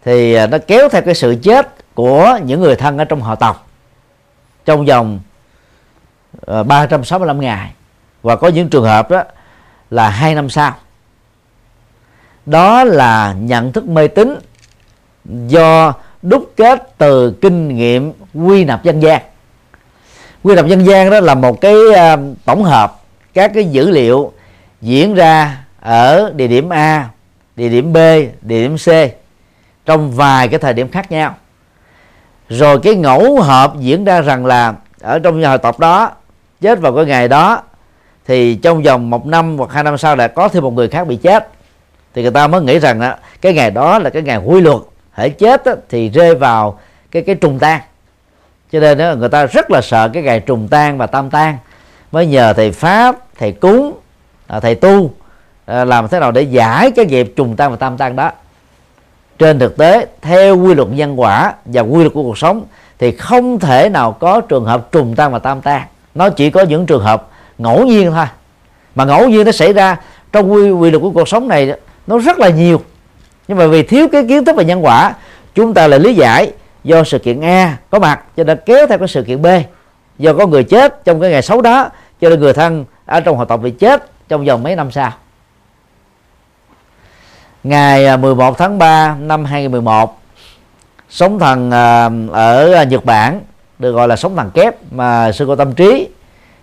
[0.05, 3.35] thì à, nó kéo theo cái sự chết của những người thân ở trong họ
[3.35, 3.69] tộc.
[4.65, 5.21] Trong vòng
[6.47, 7.73] ờ, 365 ngày.
[8.23, 9.23] Và có những trường hợp đó
[9.91, 10.75] là hai năm sau.
[12.47, 14.39] Đó là nhận thức mê tín
[15.25, 15.93] do
[16.23, 19.23] đúc kết từ kinh nghiệm quy nạp dân gian
[20.47, 23.01] quy tập dân gian đó là một cái uh, tổng hợp
[23.35, 24.33] các cái dữ liệu
[24.81, 27.09] diễn ra ở địa điểm A,
[27.57, 28.89] địa điểm B, địa điểm C
[29.87, 31.35] trong vài cái thời điểm khác nhau.
[32.49, 36.11] Rồi cái ngẫu hợp diễn ra rằng là ở trong nhà tập đó
[36.61, 37.63] chết vào cái ngày đó
[38.27, 41.07] thì trong vòng một năm hoặc hai năm sau lại có thêm một người khác
[41.07, 41.49] bị chết
[42.15, 44.79] thì người ta mới nghĩ rằng đó, cái ngày đó là cái ngày quy luật
[45.11, 46.79] hãy chết đó, thì rơi vào
[47.11, 47.81] cái cái trùng tan
[48.73, 51.59] cho nên đó, người ta rất là sợ cái ngày trùng tan và tam tan.
[52.13, 53.99] Mới nhờ thầy pháp thầy cúng
[54.47, 55.11] à, thầy tu
[55.67, 58.31] à, làm thế nào để giải cái nghiệp trùng tan và tam tan đó.
[59.39, 62.65] Trên thực tế theo quy luật nhân quả và quy luật của cuộc sống
[62.99, 65.83] thì không thể nào có trường hợp trùng tan và tam tan.
[66.15, 68.27] Nó chỉ có những trường hợp ngẫu nhiên thôi.
[68.95, 69.97] Mà ngẫu nhiên nó xảy ra
[70.33, 71.73] trong quy, quy luật của cuộc sống này
[72.07, 72.83] nó rất là nhiều.
[73.49, 75.15] Nhưng mà vì thiếu cái kiến thức về nhân quả
[75.55, 76.53] chúng ta lại lý giải
[76.87, 79.47] do sự kiện A có mặt cho nên kéo theo cái sự kiện B.
[80.19, 81.89] Do có người chết trong cái ngày xấu đó
[82.21, 85.13] cho nên người thân ở trong hội tộc bị chết trong vòng mấy năm sau.
[87.65, 90.21] Ngày à, 11 tháng 3 năm 2011
[91.09, 93.41] sóng thần à, ở à, Nhật Bản
[93.79, 96.09] được gọi là sóng thần kép mà sư cô tâm trí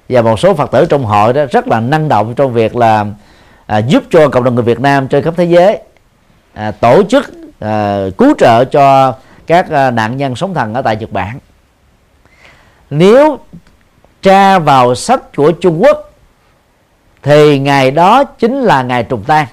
[0.10, 3.06] và một số phật tử trong hội đó rất là năng động trong việc là
[3.66, 5.80] à, giúp cho cộng đồng người Việt Nam trên khắp thế giới
[6.54, 7.26] à, tổ chức
[7.60, 9.14] à, cứu trợ cho
[9.48, 11.40] các à, nạn nhân sóng thần ở tại Nhật Bản.
[12.90, 13.40] Nếu
[14.22, 16.14] tra vào sách của Trung Quốc,
[17.24, 19.48] thì ngày đó chính là ngày trùng tan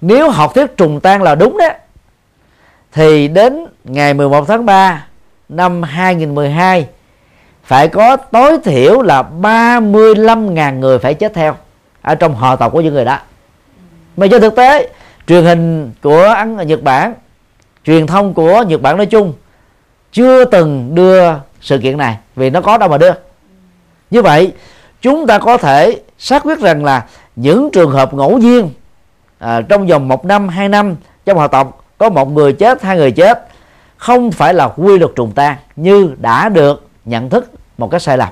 [0.00, 1.68] nếu học thuyết trùng tan là đúng đó,
[2.92, 5.06] thì đến ngày 11 tháng 3
[5.48, 6.86] năm 2012
[7.64, 11.56] phải có tối thiểu là 35.000 người phải chết theo
[12.02, 13.18] ở trong họ tộc của những người đó.
[14.16, 14.88] Mà trên thực tế,
[15.26, 17.14] truyền hình của Ấn Nhật Bản
[17.84, 19.32] truyền thông của Nhật Bản nói chung
[20.12, 23.12] chưa từng đưa sự kiện này vì nó có đâu mà đưa.
[24.10, 24.52] Như vậy
[25.02, 27.06] chúng ta có thể xác quyết rằng là
[27.36, 28.70] những trường hợp ngẫu nhiên
[29.38, 32.96] à, trong vòng một năm hai năm trong họ tộc có một người chết hai
[32.96, 33.48] người chết
[33.96, 38.18] không phải là quy luật trùng tan như đã được nhận thức một cách sai
[38.18, 38.28] lầm.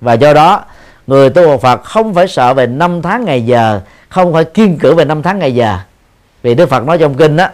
[0.00, 0.64] Và do đó
[1.06, 4.94] người tu Phật không phải sợ về năm tháng ngày giờ không phải kiên cử
[4.94, 5.78] về năm tháng ngày giờ.
[6.42, 7.48] Vì Đức Phật nói trong kinh đó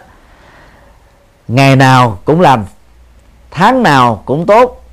[1.47, 2.65] ngày nào cũng lành,
[3.51, 4.83] tháng nào cũng tốt,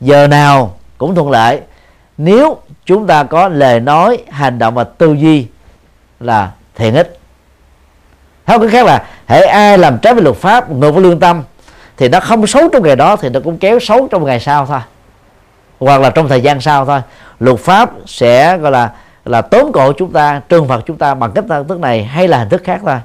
[0.00, 1.60] giờ nào cũng thuận lợi.
[2.18, 5.46] Nếu chúng ta có lời nói, hành động và tư duy
[6.20, 7.18] là thiện ích.
[8.46, 11.42] Theo cái khác là hãy ai làm trái với luật pháp ngược với lương tâm,
[11.96, 14.66] thì nó không xấu trong ngày đó, thì nó cũng kéo xấu trong ngày sau
[14.66, 14.80] thôi.
[15.78, 17.00] Hoặc là trong thời gian sau thôi.
[17.38, 18.90] Luật pháp sẽ, gọi là
[19.24, 22.38] là tốn cổ chúng ta, trừng phạt chúng ta bằng cách thức này hay là
[22.38, 22.96] hình thức khác thôi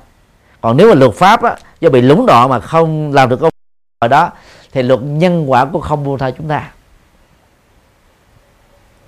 [0.65, 3.51] còn nếu mà luật pháp á, do bị lúng đọ mà không làm được công
[4.09, 4.31] đó
[4.71, 6.71] thì luật nhân quả cũng không buông tha chúng ta.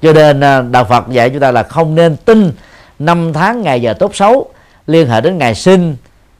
[0.01, 2.51] Cho nên à, đạo Phật dạy chúng ta là không nên tin
[2.99, 4.49] năm tháng ngày giờ tốt xấu
[4.87, 5.95] liên hệ đến ngày sinh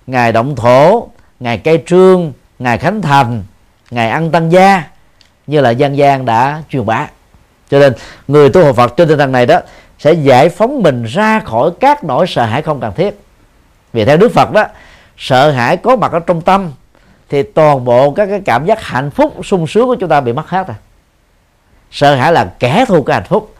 [0.07, 1.07] ngày động thổ
[1.39, 3.43] ngày cây trương ngày khánh thành
[3.91, 4.83] ngày ăn tăng gia
[5.47, 7.07] như là dân gian đã truyền bá.
[7.69, 7.93] Cho nên
[8.27, 9.59] người tu hộ Phật trên tinh thần này đó
[9.99, 13.19] sẽ giải phóng mình ra khỏi các nỗi sợ hãi không cần thiết.
[13.93, 14.65] Vì theo Đức Phật đó
[15.17, 16.71] sợ hãi có mặt ở trong tâm
[17.29, 20.33] thì toàn bộ các cái cảm giác hạnh phúc sung sướng của chúng ta bị
[20.33, 20.77] mất hết rồi.
[21.91, 23.55] Sợ hãi là kẻ thù của hạnh phúc.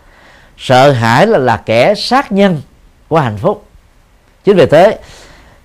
[0.58, 2.62] Sợ hãi là là kẻ sát nhân
[3.08, 3.66] của hạnh phúc.
[4.43, 4.99] Chính vì thế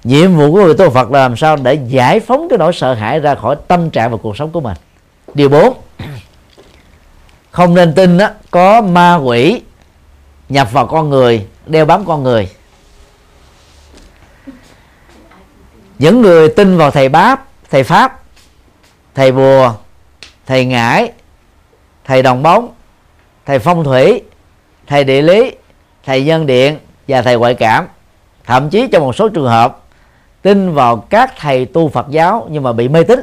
[0.05, 2.95] nhiệm vụ của người tu Phật là làm sao để giải phóng cái nỗi sợ
[2.95, 4.77] hãi ra khỏi tâm trạng và cuộc sống của mình.
[5.35, 5.75] Điều 4
[7.51, 9.63] không nên tin đó, có ma quỷ
[10.49, 12.49] nhập vào con người đeo bám con người.
[16.03, 18.21] Những người tin vào thầy báp, thầy pháp,
[19.15, 19.73] thầy bùa,
[20.47, 21.13] thầy ngải,
[22.05, 22.75] thầy đồng bóng,
[23.47, 24.23] thầy phong thủy,
[24.87, 25.53] thầy địa lý,
[26.05, 26.79] thầy nhân điện
[27.09, 27.87] và thầy ngoại cảm.
[28.45, 29.79] Thậm chí trong một số trường hợp,
[30.43, 33.21] tin vào các thầy tu Phật giáo nhưng mà bị mê tín.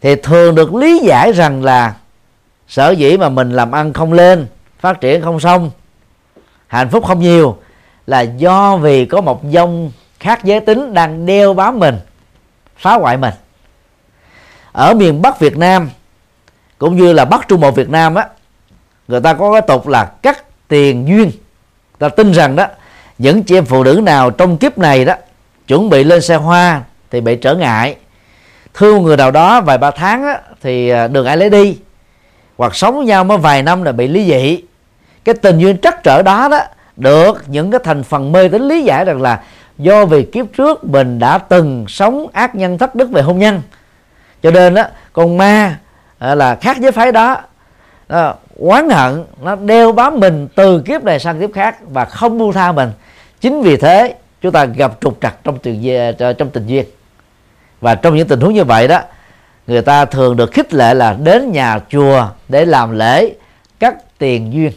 [0.00, 1.94] Thì thường được lý giải rằng là
[2.68, 4.46] sở dĩ mà mình làm ăn không lên,
[4.80, 5.70] phát triển không xong,
[6.66, 7.56] hạnh phúc không nhiều
[8.06, 11.98] là do vì có một dông khác giới tính đang đeo bám mình
[12.76, 13.34] phá hoại mình.
[14.72, 15.90] Ở miền Bắc Việt Nam
[16.78, 18.26] cũng như là Bắc Trung Bộ Việt Nam á
[19.08, 21.30] người ta có cái tục là cắt tiền duyên.
[21.98, 22.66] Ta tin rằng đó
[23.18, 25.14] những chị em phụ nữ nào trong kiếp này đó
[25.66, 27.96] chuẩn bị lên xe hoa thì bị trở ngại.
[28.74, 31.78] Thương người nào đó vài ba tháng á, thì à, đường ai lấy đi.
[32.58, 34.62] Hoặc sống với nhau mới vài năm là bị lý dị.
[35.24, 36.60] Cái tình duyên trắc trở đó đó
[36.96, 39.40] được những cái thành phần mê tín lý giải rằng là
[39.80, 43.62] do vì kiếp trước mình đã từng sống ác nhân thất đức về hôn nhân.
[44.42, 45.78] Cho nên đó con ma
[46.18, 47.36] à, là khác với phái đó.
[48.08, 52.38] À, oán hận nó đeo bám mình từ kiếp này sang kiếp khác và không
[52.38, 52.90] buông tha mình.
[53.40, 56.84] Chính vì thế chúng ta gặp trục trặc trong tình à, trong tình duyên.
[57.80, 59.00] Và trong những tình huống như vậy đó
[59.66, 63.34] người ta thường được khích lệ là đến nhà chùa để làm lễ
[63.78, 64.72] cắt tiền duyên.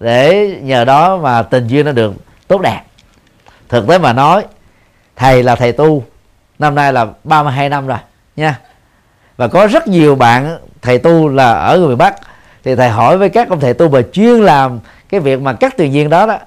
[0.00, 2.12] Để nhờ đó mà tình duyên nó được
[2.48, 2.80] tốt đẹp
[3.68, 4.44] thực tế mà nói,
[5.16, 6.04] thầy là thầy tu.
[6.58, 7.98] Năm nay là 32 năm rồi,
[8.36, 8.58] nha.
[9.36, 12.14] Và có rất nhiều bạn, thầy tu là ở người Bắc,
[12.64, 15.76] thì thầy hỏi với các ông thầy tu mà chuyên làm cái việc mà cắt
[15.76, 16.38] tiền duyên đó đó,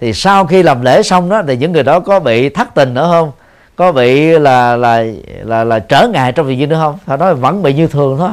[0.00, 2.94] thì sau khi làm lễ xong đó, thì những người đó có bị thất tình
[2.94, 3.32] nữa không?
[3.76, 5.04] Có bị là là
[5.42, 6.98] là là trở ngại trong việc gì nữa không?
[7.06, 8.30] Họ nói vẫn bị như thường thôi.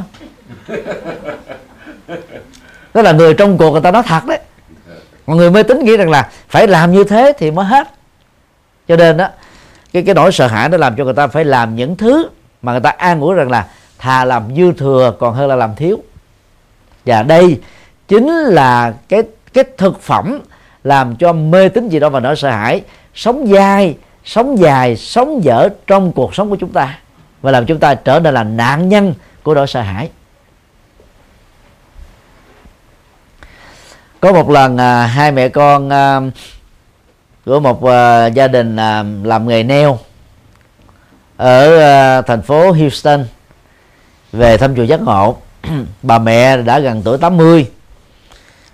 [2.94, 4.38] Đó là người trong cuộc người ta nói thật đấy.
[5.26, 7.88] Mọi người mê tín nghĩ rằng là phải làm như thế thì mới hết
[8.88, 9.28] cho nên đó
[9.92, 12.28] cái cái nỗi sợ hãi nó làm cho người ta phải làm những thứ
[12.62, 13.66] mà người ta an ủi rằng là
[13.98, 16.02] thà làm dư thừa còn hơn là làm thiếu.
[17.06, 17.60] Và đây
[18.08, 19.22] chính là cái
[19.52, 20.40] cái thực phẩm
[20.84, 22.82] làm cho mê tín gì đó và nỗi sợ hãi
[23.14, 26.98] sống dai sống dài sống dở trong cuộc sống của chúng ta
[27.42, 30.10] và làm chúng ta trở nên là nạn nhân của nỗi sợ hãi.
[34.20, 36.20] Có một lần à, hai mẹ con à,
[37.46, 39.98] của một uh, gia đình uh, làm nghề neo
[41.36, 41.76] ở
[42.18, 43.26] uh, thành phố Houston
[44.32, 45.36] về thăm chùa giác ngộ.
[46.02, 47.66] Bà mẹ đã gần tuổi 80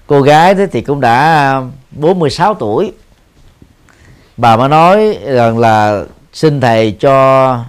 [0.07, 2.93] cô gái thế thì cũng đã 46 tuổi.
[4.37, 7.64] Bà mới nói rằng là xin thầy cho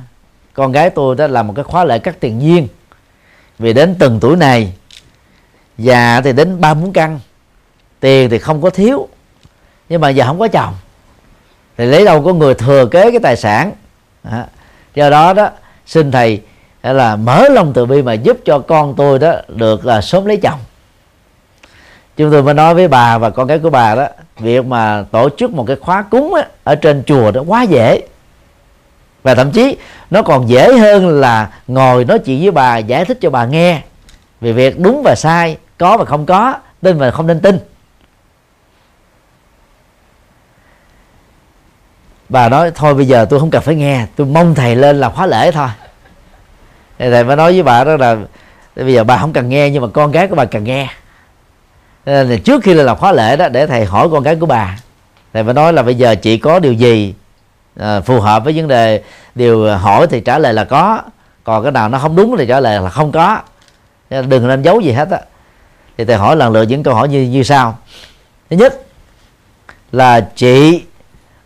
[0.53, 2.67] con gái tôi đó làm một cái khóa lễ cắt tiền duyên.
[3.59, 4.73] Vì đến từng tuổi này
[5.77, 7.19] già thì đến ba bốn căn
[7.99, 9.07] tiền thì không có thiếu
[9.89, 10.73] nhưng mà giờ không có chồng
[11.77, 13.71] thì lấy đâu có người thừa kế cái tài sản.
[14.23, 14.45] À,
[14.95, 15.49] do đó đó
[15.85, 16.41] xin thầy
[16.83, 20.37] là mở lòng từ bi mà giúp cho con tôi đó được là sớm lấy
[20.37, 20.59] chồng.
[22.17, 24.07] Chúng tôi mới nói với bà và con gái của bà đó
[24.39, 28.01] việc mà tổ chức một cái khóa cúng á, ở trên chùa đó quá dễ.
[29.23, 29.77] Và thậm chí
[30.09, 33.81] nó còn dễ hơn là ngồi nói chuyện với bà giải thích cho bà nghe.
[34.41, 37.59] Về việc đúng và sai có và không có tin và không nên tin.
[42.33, 45.09] Bà nói thôi bây giờ tôi không cần phải nghe tôi mong thầy lên là
[45.09, 45.67] khóa lễ thôi.
[46.99, 48.17] Thầy mới nói với bà đó là
[48.75, 50.89] bây giờ bà không cần nghe nhưng mà con gái của bà cần nghe.
[52.05, 54.45] Nên là trước khi lên làm khóa lễ đó để thầy hỏi con gái của
[54.45, 54.77] bà
[55.33, 57.13] thầy mới nói là bây giờ chị có điều gì
[57.79, 59.03] à, phù hợp với vấn đề
[59.35, 61.01] điều hỏi thì trả lời là có
[61.43, 63.39] còn cái nào nó không đúng thì trả lời là không có.
[64.09, 65.19] Đừng nên giấu gì hết á.
[65.97, 67.77] Thì thầy hỏi lần lượt những câu hỏi như như sau.
[68.49, 68.73] Thứ nhất
[69.91, 70.83] là chị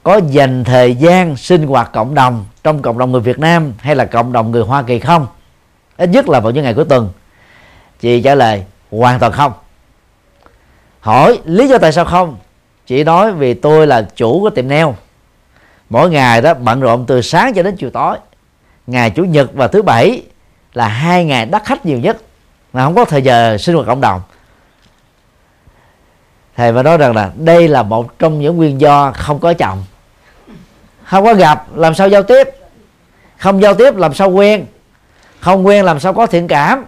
[0.08, 3.96] có dành thời gian sinh hoạt cộng đồng trong cộng đồng người Việt Nam hay
[3.96, 5.28] là cộng đồng người Hoa Kỳ không?
[5.98, 7.10] Ít nhất là vào những ngày cuối tuần.
[8.00, 9.54] Chị trả lời, hoàn toàn không.
[11.00, 12.38] Hỏi lý do tại sao không?
[12.86, 14.96] Chị nói vì tôi là chủ của tiệm neo
[15.90, 18.18] mỗi ngày đó bận rộn từ sáng cho đến chiều tối.
[18.88, 20.24] Ngày chủ nhật và thứ bảy
[20.74, 22.18] là hai ngày đắt khách nhiều nhất
[22.74, 24.22] mà không có thời giờ sinh hoạt cộng đồng.
[26.56, 29.84] Thầy mới nói rằng là đây là một trong những nguyên do không có chồng
[31.08, 32.50] không có gặp, làm sao giao tiếp?
[33.38, 34.66] Không giao tiếp, làm sao quen?
[35.40, 36.86] Không quen, làm sao có thiện cảm?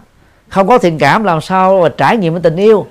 [0.50, 2.88] Không có thiện cảm, làm sao mà trải nghiệm tình yêu?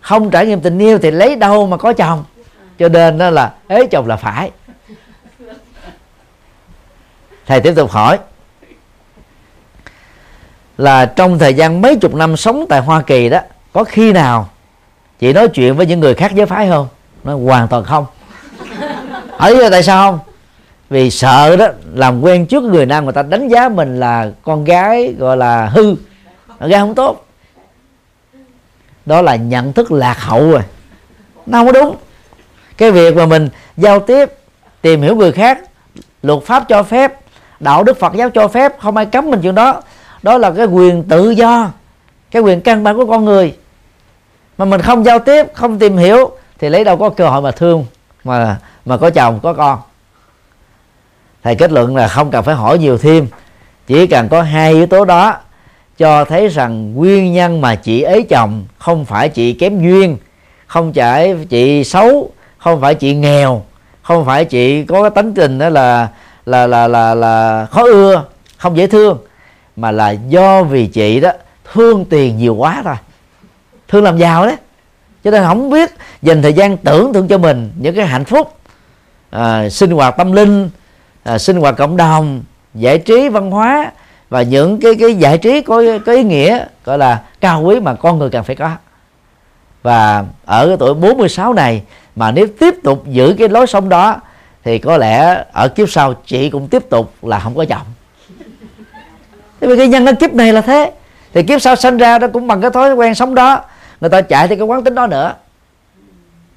[0.00, 2.24] Không trải nghiệm tình yêu thì lấy đâu mà có chồng?
[2.78, 4.50] Cho nên đó là, ế chồng là phải.
[7.46, 8.18] Thầy tiếp tục hỏi.
[10.78, 13.40] Là trong thời gian mấy chục năm sống tại Hoa Kỳ đó,
[13.72, 14.48] có khi nào
[15.18, 16.88] chị nói chuyện với những người khác giới phái không?
[17.24, 18.06] Nó hoàn toàn không.
[19.36, 20.33] Ở đây tại sao không?
[20.90, 24.64] Vì sợ đó, làm quen trước người nam người ta đánh giá mình là con
[24.64, 25.94] gái gọi là hư.
[26.60, 27.26] Con gái không tốt.
[29.06, 30.62] Đó là nhận thức lạc hậu rồi.
[31.46, 31.96] Nó không có đúng.
[32.76, 34.32] Cái việc mà mình giao tiếp,
[34.80, 35.58] tìm hiểu người khác,
[36.22, 37.20] luật pháp cho phép,
[37.60, 39.82] đạo đức phật giáo cho phép, không ai cấm mình chuyện đó.
[40.22, 41.70] Đó là cái quyền tự do,
[42.30, 43.56] cái quyền căn bản của con người.
[44.58, 47.50] Mà mình không giao tiếp, không tìm hiểu, thì lấy đâu có cơ hội mà
[47.50, 47.86] thương,
[48.24, 49.78] mà mà có chồng, có con
[51.44, 53.26] thầy kết luận là không cần phải hỏi nhiều thêm.
[53.86, 55.36] Chỉ cần có hai yếu tố đó
[55.98, 60.16] cho thấy rằng nguyên nhân mà chị ấy chồng không phải chị kém duyên
[60.66, 63.62] không phải chị xấu không phải chị nghèo
[64.02, 66.08] không phải chị có cái tánh tình đó là
[66.46, 68.24] là là là là khó ưa
[68.56, 69.18] không dễ thương
[69.76, 71.30] mà là do vì chị đó
[71.72, 72.96] thương tiền nhiều quá rồi
[73.88, 74.56] thương làm giàu đấy.
[75.24, 75.90] Cho nên không biết
[76.22, 78.56] dành thời gian tưởng tượng cho mình những cái hạnh phúc
[79.30, 80.70] à, sinh hoạt tâm linh
[81.24, 82.42] à, sinh hoạt cộng đồng
[82.74, 83.92] giải trí văn hóa
[84.30, 87.94] và những cái cái giải trí có có ý nghĩa gọi là cao quý mà
[87.94, 88.70] con người cần phải có.
[89.82, 91.82] Và ở cái tuổi 46 này
[92.16, 94.20] mà nếu tiếp tục giữ cái lối sống đó
[94.64, 97.86] thì có lẽ ở kiếp sau chị cũng tiếp tục là không có chồng.
[99.60, 100.92] Thế vì cái nhân ở kiếp này là thế.
[101.34, 103.60] Thì kiếp sau sinh ra nó cũng bằng cái thói quen sống đó.
[104.00, 105.34] Người ta chạy theo cái quán tính đó nữa.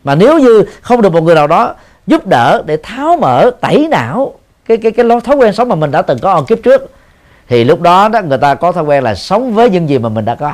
[0.04, 1.74] Mà nếu như không được một người nào đó
[2.08, 4.34] giúp đỡ để tháo mở tẩy não
[4.68, 6.92] cái cái cái thói quen sống mà mình đã từng có ở kiếp trước.
[7.48, 10.10] Thì lúc đó đó, người ta có thói quen là sống với những gì mà
[10.10, 10.54] mình đã có.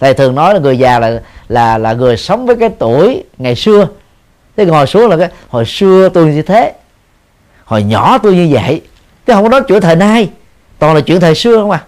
[0.00, 3.54] Thầy thường nói là người già là là là người sống với cái tuổi ngày
[3.54, 3.88] xưa.
[4.56, 6.72] Thế ngồi xuống là cái, hồi xưa tôi như thế,
[7.64, 8.82] hồi nhỏ tôi như vậy.
[9.26, 10.30] Chứ không có nói chuyện thời nay,
[10.78, 11.84] toàn là chuyện thời xưa không à.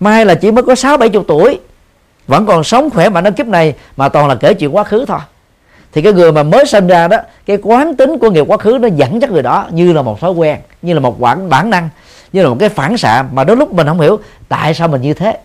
[0.00, 1.60] Mai là chỉ mới có sáu bảy chục tuổi,
[2.26, 5.04] vẫn còn sống khỏe mạnh ở kiếp này mà toàn là kể chuyện quá khứ
[5.04, 5.18] thôi
[5.92, 7.16] thì cái người mà mới sinh ra đó,
[7.46, 10.20] cái quán tính của nghiệp quá khứ nó dẫn dắt người đó như là một
[10.20, 11.88] thói quen, như là một bản bản năng,
[12.32, 15.02] như là một cái phản xạ mà đôi lúc mình không hiểu tại sao mình
[15.02, 15.38] như thế.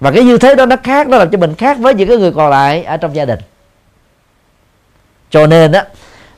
[0.00, 2.16] Và cái như thế đó nó khác, nó làm cho mình khác với những cái
[2.16, 3.38] người còn lại ở trong gia đình.
[5.30, 5.80] Cho nên đó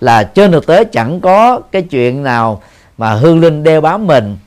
[0.00, 2.62] là trên thực tế chẳng có cái chuyện nào
[2.98, 4.38] mà hương linh đeo bám mình,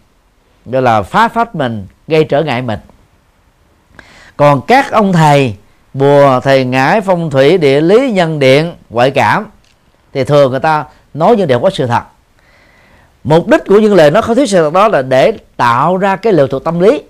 [0.65, 2.79] gọi là phá phách mình, gây trở ngại mình.
[4.37, 5.55] Còn các ông thầy
[5.93, 9.45] bùa thầy ngải phong thủy địa lý nhân điện ngoại cảm.
[10.13, 12.01] Thì thường người ta nói những điều có sự thật.
[13.23, 16.15] Mục đích của những lời nói không thuyết sự thật đó là để tạo ra
[16.15, 17.01] cái liệu thuộc tâm lý.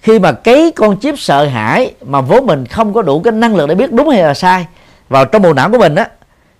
[0.00, 3.56] Khi mà cái con chip sợ hãi mà vốn mình không có đủ cái năng
[3.56, 4.66] lực để biết đúng hay là sai
[5.08, 6.08] vào trong bộ não của mình á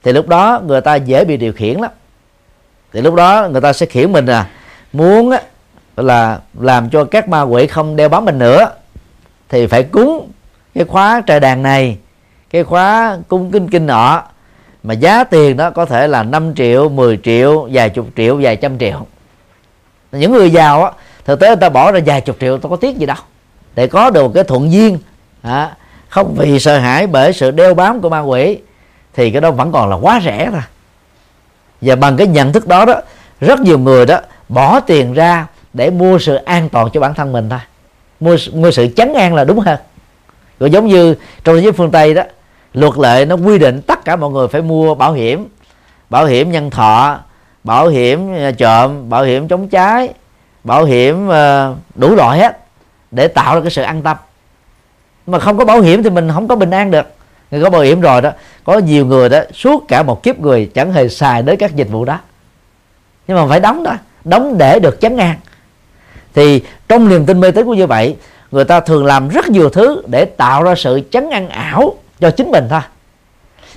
[0.02, 1.90] thì lúc đó người ta dễ bị điều khiển lắm.
[2.92, 4.46] Thì lúc đó người ta sẽ khiển mình à
[4.92, 5.40] muốn á,
[5.96, 8.70] là làm cho các ma quỷ không đeo bám mình nữa
[9.48, 10.30] thì phải cúng
[10.76, 11.98] cái khóa trời đàn này
[12.50, 14.22] cái khóa cung kinh kinh nọ
[14.82, 18.56] mà giá tiền đó có thể là 5 triệu 10 triệu vài chục triệu vài
[18.56, 19.06] trăm triệu.
[20.12, 20.90] Những người giàu á
[21.24, 23.16] thực tế người ta bỏ ra vài chục triệu tôi có tiếc gì đâu.
[23.74, 24.98] Để có được cái thuận duyên
[25.42, 25.76] à,
[26.08, 28.58] không vì sợ hãi bởi sự đeo bám của ma quỷ
[29.14, 30.62] thì cái đó vẫn còn là quá rẻ thôi.
[31.80, 33.00] Và bằng cái nhận thức đó đó
[33.40, 37.32] rất nhiều người đó bỏ tiền ra để mua sự an toàn cho bản thân
[37.32, 37.60] mình thôi.
[38.20, 39.78] Mua mua sự chấn an là đúng hơn
[40.60, 42.22] rồi giống như trong thế giới phương tây đó,
[42.74, 45.48] luật lệ nó quy định tất cả mọi người phải mua bảo hiểm
[46.10, 47.18] bảo hiểm nhân thọ,
[47.64, 50.08] bảo hiểm ờ, trộm, bảo hiểm chống cháy
[50.66, 52.58] bảo hiểm ờ, đủ loại hết
[53.10, 54.16] để tạo ra cái sự an tâm.
[55.26, 57.06] Mà không có bảo hiểm thì mình không có bình an được.
[57.50, 58.30] Người có bảo hiểm rồi đó,
[58.64, 61.88] có nhiều người đó, suốt cả một kiếp người chẳng hề xài đến các dịch
[61.90, 62.18] vụ đó.
[63.28, 63.94] Nhưng mà phải đóng đó,
[64.24, 65.36] đóng để được chấn an.
[66.34, 68.16] Thì trong niềm tin mê tín của như vậy
[68.56, 72.30] người ta thường làm rất nhiều thứ để tạo ra sự chấn an ảo cho
[72.30, 72.80] chính mình thôi.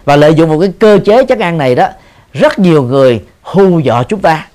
[0.05, 1.87] Và lợi dụng một cái cơ chế chấn an này đó,
[2.33, 4.47] rất nhiều người hù dọa chúng ta.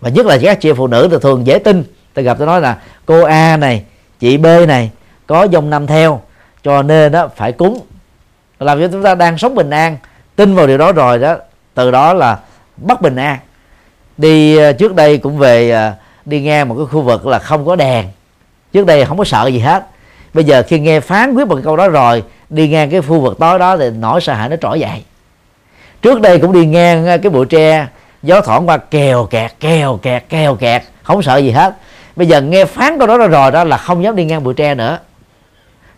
[0.00, 1.84] Và nhất là các chị phụ nữ thì thường dễ tin.
[2.14, 3.84] Tôi gặp tôi nói là, cô A này,
[4.20, 4.90] chị B này,
[5.26, 6.20] có dòng năm theo,
[6.64, 7.80] cho nên đó phải cúng.
[8.58, 9.96] Làm cho chúng ta đang sống bình an,
[10.36, 11.36] tin vào điều đó rồi đó,
[11.74, 12.38] từ đó là
[12.76, 13.38] bất bình an.
[14.16, 15.92] Đi ờ, trước đây cũng về ờ,
[16.24, 18.06] đi ngang một cái khu vực là không có đèn
[18.72, 19.86] trước đây không có sợ gì hết.
[20.34, 23.38] Bây giờ khi nghe phán quyết một câu đó rồi, đi ngang cái khu vực
[23.38, 25.04] tối đó thì nỗi sợ hãi nó trỗi dậy.
[26.02, 27.86] Trước đây cũng đi ngang ờ, cái bụi tre,
[28.22, 31.74] gió thoảng qua kèo kẹt kèo kẹt kèo kẹt, không sợ gì hết.
[32.16, 34.74] Bây giờ nghe phán câu đó rồi đó là không dám đi ngang bụi tre
[34.74, 34.98] nữa.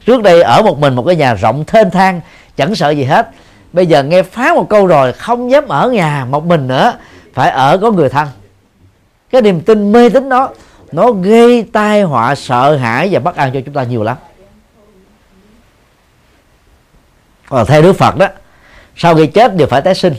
[0.07, 2.21] Trước đây ở một mình một cái nhà rộng thênh thang,
[2.57, 3.29] chẳng sợ gì hết.
[3.73, 6.93] Bây giờ nghe phán một câu rồi, không dám ở nhà một mình nữa,
[7.35, 8.29] phải ở có người thân.
[9.31, 10.51] Cái niềm tin mê tín đó
[10.95, 14.17] nó gây tai họa, sợ hãi và bất an cho chúng ta nhiều lắm.
[17.49, 18.27] Còn theo đức phật đó,
[18.97, 20.15] sau khi chết đều phải tái sinh.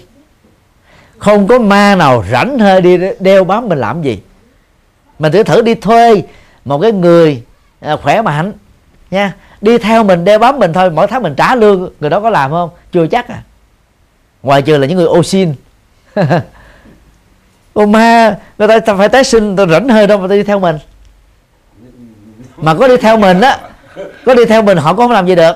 [1.17, 4.21] Không có ma nào rảnh hơi đi đeo bám mình làm gì.
[5.19, 6.23] Mình thử thử đi thuê
[6.65, 7.43] một cái người
[7.79, 8.53] à, khỏe mạnh
[9.11, 9.33] nha.
[9.61, 12.29] Đi theo mình, đeo bám mình thôi, mỗi tháng mình trả lương, người đó có
[12.29, 12.69] làm không?
[12.91, 13.43] Chưa chắc à.
[14.43, 15.53] Ngoài trừ là những người ô xin.
[17.75, 20.77] ô ma người ta phải tái sinh tôi rảnh hơi đâu mà đi theo mình.
[22.57, 23.57] Mà có đi theo mình á
[24.25, 25.55] có đi theo mình họ có không làm gì được.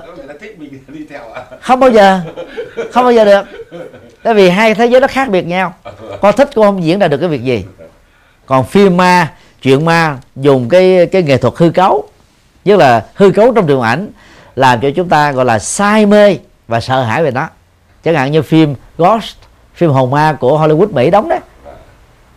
[1.60, 2.20] Không bao giờ
[2.92, 3.44] không bao giờ được.
[4.22, 5.74] Tại vì hai thế giới nó khác biệt nhau.
[6.20, 7.64] Con thích cũng không diễn ra được cái việc gì.
[8.46, 12.08] Còn phim ma chuyện ma dùng cái cái nghệ thuật hư cấu.
[12.64, 14.08] Tức là hư cấu trong điện ảnh
[14.56, 16.36] làm cho chúng ta gọi là say mê
[16.68, 17.48] và sợ hãi về nó.
[18.04, 19.36] Chẳng hạn như phim Ghost
[19.74, 21.40] phim hồn ma của Hollywood Mỹ đóng đấy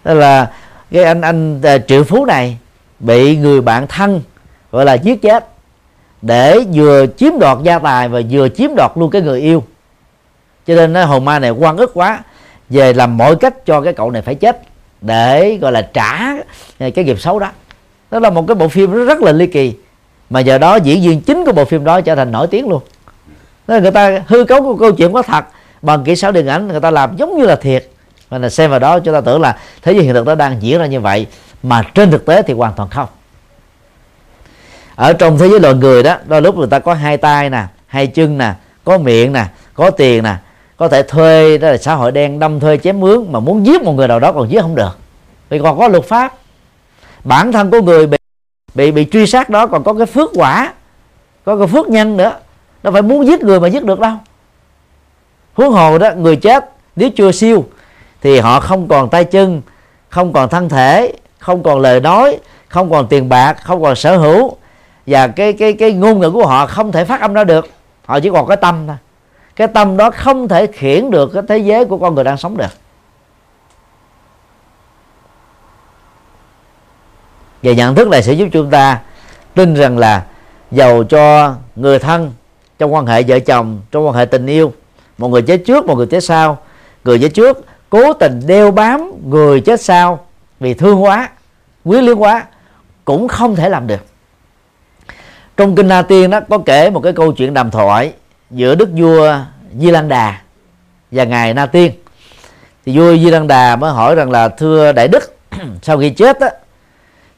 [0.04, 0.52] tức là
[0.92, 2.58] cái anh anh à, triệu phú này
[3.00, 4.22] bị người bạn thân,
[4.72, 5.48] gọi là, giết chết
[6.22, 9.64] để vừa chiếm đoạt gia tài và vừa chiếm đoạt luôn cái người yêu.
[10.68, 12.24] Cho nên nó hồn ma này quan ức quá,
[12.70, 14.62] về làm mọi cách cho cái cậu này phải chết
[15.02, 16.18] để, gọi là, trả
[16.80, 17.52] à, cái nghiệp xấu đó.
[18.12, 19.74] Đó là một cái bộ phim rất là ly kỳ,
[20.30, 22.82] mà giờ đó diễn viên chính của bộ phim đó trở thành nổi tiếng luôn.
[23.68, 25.46] Nên người ta hư cấu của câu chuyện có thật,
[25.82, 27.88] bằng kỹ xảo điện ảnh người ta làm giống như là thiệt
[28.34, 30.62] và là xem vào đó, chúng ta tưởng là thế giới hiện thực đó đang
[30.62, 31.28] diễn ra như vậy,
[31.64, 33.08] mà trên thực tế thì hoàn toàn không.
[34.96, 37.64] Ở trong thế giới loài người đó, đôi lúc người ta có hai tay nè,
[37.88, 38.54] hai chân nè,
[38.84, 40.36] có miệng nè, có tiền nè,
[40.78, 43.82] có thể thuê, đó là xã hội đen đâm thuê chém mướn mà muốn giết
[43.82, 44.98] một người nào đó còn giết không được.
[45.50, 46.34] Vì còn có luật pháp.
[47.24, 48.18] Bản thân của người bị
[48.76, 50.74] bị bị truy sát đó còn có cái phước quả,
[51.46, 52.34] có cái phước nhân nữa.
[52.84, 54.14] Nó phải muốn giết người mà giết được đâu.
[55.54, 57.66] Huống hồ đó, người chết, nếu chưa siêu
[58.24, 59.62] thì họ không còn tay chân,
[60.10, 64.18] không còn thân thể, không còn lời nói, không còn tiền bạc, không còn sở
[64.18, 64.58] hữu.
[65.08, 67.68] Và cái cái cái ngôn ngữ của họ không thể phát âm ra được.
[68.06, 68.96] Họ chỉ còn cái tâm thôi.
[69.56, 72.58] Cái tâm đó không thể khiển được cái thế giới của con người đang sống
[72.58, 72.72] được.
[77.64, 79.00] Và nhận thức này sẽ giúp chúng ta
[79.56, 80.24] tin rằng là
[80.72, 82.34] giàu cho người thân
[82.80, 84.74] trong quan hệ vợ chồng, trong quan hệ tình yêu.
[85.18, 86.58] Một người chết trước, một người chết sau.
[87.04, 90.26] Người chết trước cố tình đeo bám người chết sao
[90.60, 91.30] vì thương quá
[91.86, 92.46] quý liếng quá
[93.06, 94.06] cũng không thể làm được.
[95.58, 98.14] Trong kinh Na Tiên đó có kể một cái câu chuyện đàm thoại
[98.52, 99.36] giữa đức vua
[99.80, 100.42] Di Lan Đà
[101.12, 101.92] và ngài Na Tiên.
[102.86, 105.36] Thì vua Di Lan Đà mới hỏi rằng là thưa đại đức
[105.82, 106.48] sau khi chết đó,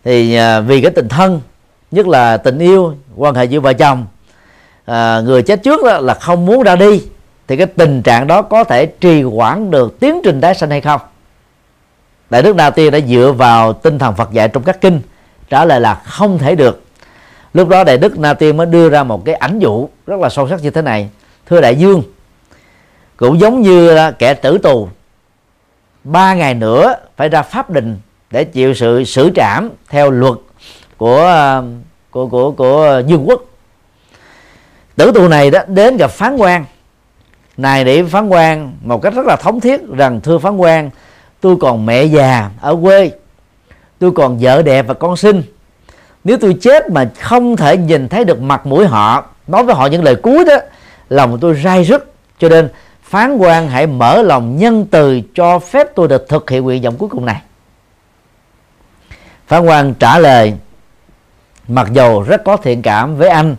[0.04, 1.42] thì à, vì cái tình thân
[1.92, 4.06] nhất là tình yêu quan hệ giữa vợ chồng
[4.86, 7.02] à, người chết trước đó là không muốn ra đi
[7.48, 10.82] thì cái tình trạng đó có thể trì hoãn được tiến trình tái sanh hay
[10.82, 11.02] không?
[12.30, 15.02] Đại đức na tiên đã dựa vào tinh thần phật dạy trong các kinh,
[15.50, 16.84] trả lời là không thể được.
[17.54, 20.30] Lúc đó đại đức na tiên mới đưa ra một cái ảnh dụ rất là
[20.30, 21.10] sâu sắc như thế này.
[21.46, 22.04] Thưa đại dương,
[23.18, 24.90] cũng giống như kẻ tử tù,
[26.04, 27.98] ba ngày nữa phải ra pháp đình
[28.32, 30.34] để chịu sự xử trảm theo luật
[30.98, 31.62] của
[32.12, 33.42] của của của dương quốc.
[34.96, 36.66] Tử tù này đó đến gặp phán quan
[37.58, 40.90] này để phán quan, một cách rất là thống thiết rằng, thưa phán quan,
[41.42, 43.12] tôi còn mẹ già ở quê.
[44.00, 45.44] Tôi còn vợ đẹp và con sinh
[46.26, 49.86] nếu tôi chết mà không thể nhìn thấy được mặt mũi họ, nói với họ
[49.86, 50.56] những lời cuối đó,
[51.10, 52.14] lòng tôi rai rứt.
[52.40, 52.70] Cho nên,
[53.04, 56.96] phán quan hãy mở lòng nhân từ cho phép tôi được thực hiện nguyện vọng
[56.98, 57.42] cuối cùng này.
[59.48, 60.54] Phán quan trả lời,
[61.68, 63.56] mặc dầu rất có thiện cảm với anh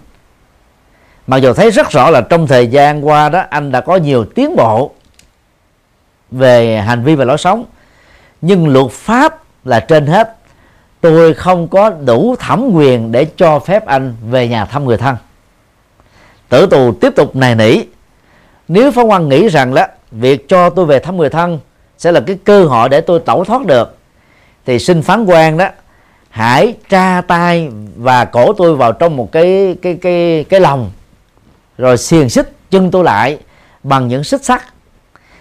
[1.26, 4.24] mặc dù thấy rất rõ là trong thời gian qua đó, anh đã có nhiều
[4.24, 4.90] tiến bộ
[6.30, 7.64] về hành vi và lối sống,
[8.40, 10.36] nhưng luật pháp là trên hết.
[11.00, 15.16] Tôi không có đủ thẩm quyền để cho phép anh về nhà thăm người thân.
[16.48, 17.80] Tử tù tiếp tục nài nỉ.
[18.68, 21.58] Nếu phán quan nghĩ rằng đó, việc cho tôi về thăm người thân
[21.98, 23.96] sẽ là cái cơ hội để tôi tẩu thoát được,
[24.66, 25.68] thì xin phán quan đó,
[26.30, 30.90] hãy tra tay và cổ tôi vào trong một cái cái cái cái lòng
[31.78, 33.38] rồi xiềng xích chân tôi lại
[33.82, 34.62] bằng những xích sắt.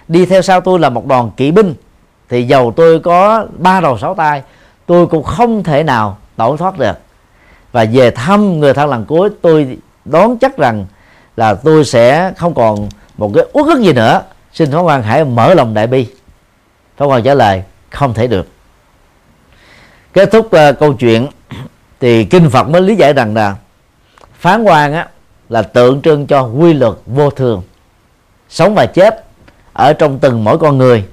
[0.08, 1.74] Đi theo sau tôi là một đoàn kỵ binh.
[2.30, 4.44] Thì dầu tôi có ba đầu sáu tay
[4.86, 6.98] tôi cũng không thể nào tẩu thoát được.
[7.72, 10.86] Và về thăm người thân lần cuối tôi đoán chắc rằng
[11.38, 14.22] là tôi sẽ không còn một cái uất ức gì nữa.
[14.54, 16.08] Xin phó quan hãy mở lòng đại bi.
[16.98, 18.48] Phó quan trả lời không thể được.
[20.14, 21.28] Kết thúc uh, câu chuyện
[22.00, 23.56] thì kinh phật mới lý giải rằng là
[24.40, 25.08] phán quan á
[25.50, 27.62] là tượng trưng cho quy luật vô thường.
[28.50, 29.26] Sống và chết
[29.74, 31.06] ở trong từng mỗi con người.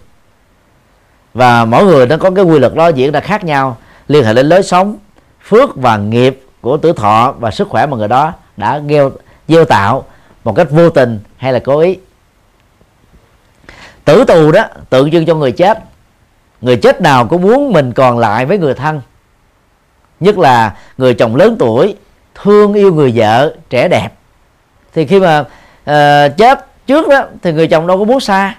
[1.34, 3.76] Và mỗi người nó có cái quy luật đó diễn ra khác nhau,
[4.08, 4.96] liên hệ đến lối sống,
[5.42, 9.10] phước và nghiệp của tử thọ và sức khỏe mà người đó đã gieo
[9.48, 10.04] gieo tạo
[10.44, 11.98] một cách vô tình hay là cố ý.
[14.04, 15.78] Tử tù đó tượng trưng cho người chết.
[16.60, 19.00] Người chết nào cũng muốn mình còn lại với người thân.
[20.20, 21.96] Nhất là người chồng lớn tuổi,
[22.34, 24.08] thương yêu người vợ, trẻ đẹp
[24.94, 28.54] thì khi mà uh, chết trước đó thì người chồng đâu có muốn xa.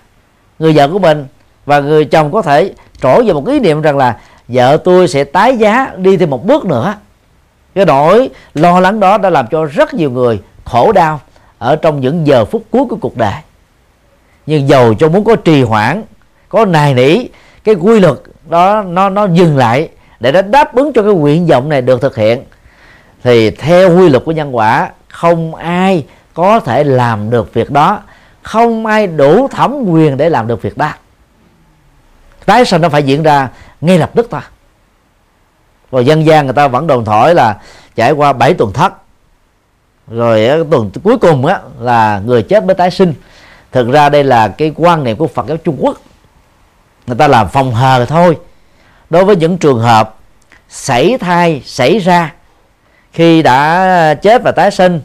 [0.60, 1.28] Người vợ của mình
[1.66, 4.18] và người chồng có thể trổ về một ý niệm rằng là
[4.48, 6.96] vợ tôi sẽ tái giá đi thêm một bước nữa.
[7.76, 11.22] Cái nỗi lo lắng đó đã làm cho rất nhiều người khổ đau
[11.58, 13.34] ở trong những giờ phút cuối của cuộc đời.
[14.46, 16.04] Nhưng dầu cho muốn có trì hoãn
[16.50, 17.26] có nài nỉ
[17.64, 18.18] cái quy luật
[18.50, 22.02] đó nó nó dừng lại để nó đáp ứng cho cái nguyện vọng này được
[22.02, 22.44] thực hiện
[23.24, 28.02] thì theo quy luật của nhân quả không ai có thể làm được việc đó.
[28.42, 30.90] Không ai đủ thẩm quyền để làm được việc đó.
[32.46, 33.50] Tái sanh nó phải diễn ra
[33.82, 34.42] ngay lập tức thôi
[35.94, 37.58] rồi dân gian người ta vẫn đồn thổi là
[37.96, 38.94] trải qua 7 tuần thất.
[40.08, 43.14] Rồi tuần cuối cùng á, là người chết mới tái sinh.
[43.72, 45.98] Thực ra đây là cái quan niệm của Phật giáo Trung Quốc.
[47.08, 48.38] Người ta làm phòng hờ thôi.
[49.10, 50.16] Đối với những trường hợp
[50.70, 52.34] xảy thai, xảy ra,
[53.12, 55.02] khi đã chết và tái sinh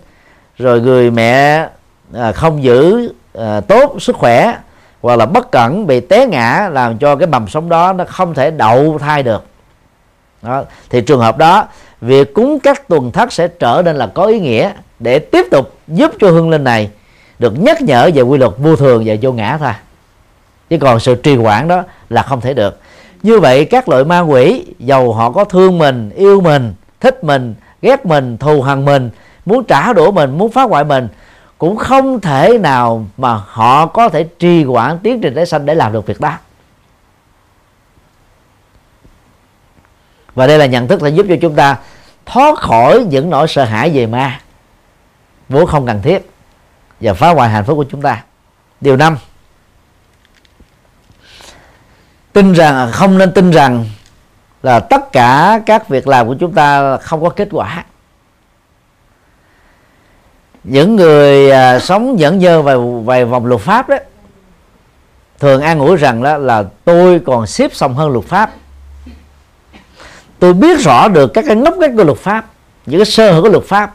[0.58, 1.68] rồi người mẹ
[2.14, 4.56] à, không giữ à, tốt sức khỏe
[5.02, 8.34] hoặc là bất cẩn bị té ngã làm cho cái mầm sống đó nó không
[8.34, 9.44] thể đậu thai được
[10.42, 10.62] đó.
[10.90, 11.66] thì trường hợp đó
[12.00, 15.74] việc cúng các tuần thất sẽ trở nên là có ý nghĩa để tiếp tục
[15.88, 16.90] giúp cho hương linh này
[17.38, 19.72] được nhắc nhở về quy luật vô thường và vô ngã thôi
[20.70, 22.80] chứ còn sự trì hoãn đó là không thể được
[23.22, 27.54] như vậy các loại ma quỷ dầu họ có thương mình yêu mình thích mình
[27.82, 29.10] ghét mình thù hằn mình
[29.48, 31.08] muốn trả đũa mình, muốn phá hoại mình,
[31.58, 35.74] cũng không thể nào mà họ có thể trì hoãn tiến trình tái sanh để
[35.74, 36.32] làm được việc đó.
[40.34, 41.76] Và đây là nhận thức sẽ giúp cho chúng ta
[42.26, 44.40] thoát khỏi những nỗi sợ hãi về ma,
[45.48, 46.30] vốn không cần thiết,
[47.00, 48.24] và phá hoại hạnh phúc của chúng ta.
[48.80, 49.16] Điều năm,
[52.32, 53.84] tin rằng, không nên tin rằng
[54.62, 57.84] là tất cả các việc làm của chúng ta không có kết quả
[60.70, 63.96] những người à, sống dẫn dơ về về vòng luật pháp đó
[65.38, 68.50] thường an ủi rằng đó là tôi còn xếp xong hơn luật pháp.
[70.38, 72.46] Tôi biết rõ được các cái ngốc ngách của luật pháp
[72.86, 73.94] những cái sơ hở của luật pháp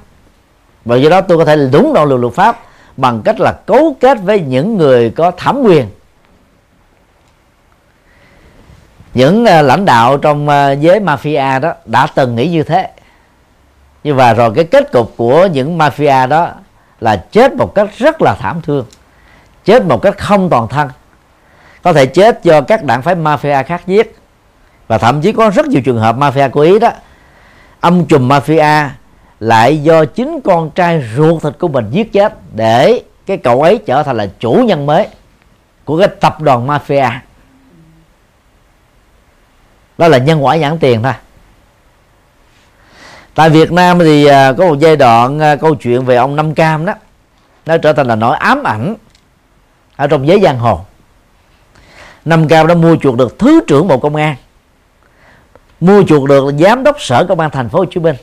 [0.85, 2.59] và do đó tôi có thể đúng đoạn luật luật pháp
[2.97, 5.87] bằng cách là cấu kết với những người có thẩm quyền.
[9.13, 12.89] Những uh, lãnh đạo trong uh, giới mafia đó đã từng nghĩ như thế.
[14.03, 16.49] Như và rồi cái kết cục của những mafia đó
[17.03, 18.85] là chết một cách rất là thảm thương,
[19.65, 20.89] chết một cách không toàn thân.
[21.81, 24.15] Có thể chết do các đảng phái mafia khác giết.
[24.87, 26.91] Và thậm chí có rất nhiều trường hợp mafia của ý đó
[27.79, 28.87] ông trùm mafia
[29.39, 33.79] lại do chính con trai ruột thịt của mình giết chết để cái cậu ấy
[33.85, 35.07] trở thành là chủ nhân mới
[35.85, 37.09] của cái tập đoàn mafia.
[39.97, 41.13] Đó là nhân quả nhãn tiền thôi
[43.35, 46.53] tại Việt Nam thì à, có một giai đoạn à, câu chuyện về ông Năm
[46.53, 46.93] Cam đó,
[47.65, 48.95] nó trở thành là nỗi ám ảnh
[49.95, 50.79] ở trong giới giang hồ.
[52.25, 54.35] Năm Cam đã mua chuộc được thứ trưởng bộ công an,
[55.79, 58.15] mua chuộc được giám đốc sở công an thành phố Hồ Chí Minh,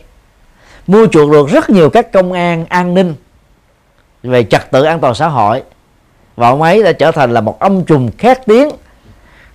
[0.87, 3.15] mua chuộc được rất nhiều các công an an ninh
[4.23, 5.63] về trật tự an toàn xã hội.
[6.37, 8.69] Và ông ấy đã trở thành là một ông trùm khét tiếng,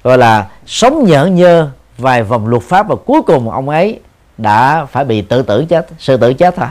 [0.04, 4.00] gọi là sống nhở nhơ vài vòng luật pháp và cuối cùng ông ấy
[4.38, 6.68] đã phải bị tự tử chết, sự tử chết thôi.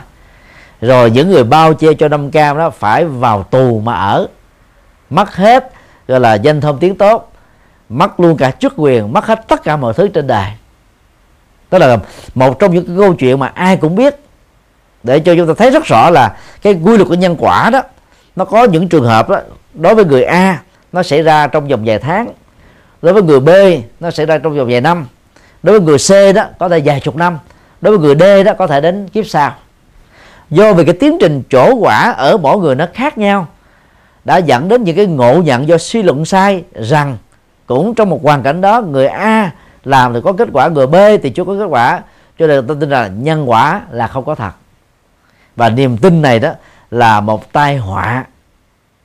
[0.81, 4.27] Rồi những người bao che cho năm cam đó phải vào tù mà ở.
[5.09, 5.71] Mất hết,
[6.07, 7.31] gọi là danh thông tiếng tốt.
[7.89, 10.51] Mất luôn cả chức quyền, mất hết tất cả mọi thứ trên đời.
[11.71, 11.97] Đó là
[12.35, 14.15] một trong những cái câu chuyện mà ai cũng biết.
[15.03, 17.81] Để cho chúng ta thấy rất rõ là cái quy luật của nhân quả đó,
[18.35, 19.39] nó có những trường hợp đó,
[19.73, 20.61] đối với người A,
[20.91, 22.27] nó xảy ra trong vòng vài tháng.
[23.01, 23.49] Đối với người B,
[23.99, 25.07] nó xảy ra trong vòng vài năm.
[25.63, 25.97] Đối với người
[26.31, 27.39] C đó, có thể vài chục năm
[27.85, 29.53] đối với người D đó có thể đến kiếp sau.
[30.49, 33.47] Do vì cái tiến trình trổ quả ở mỗi người nó khác nhau
[34.25, 37.17] đã dẫn đến những cái ngộ nhận do suy luận sai rằng
[37.65, 39.51] cũng trong một hoàn cảnh đó người A
[39.83, 42.01] làm thì có kết quả người B thì chưa có kết quả
[42.39, 44.51] cho nên tôi tin là nhân quả là không có thật.
[45.55, 46.51] Và niềm tin này đó
[46.91, 48.25] là một tai họa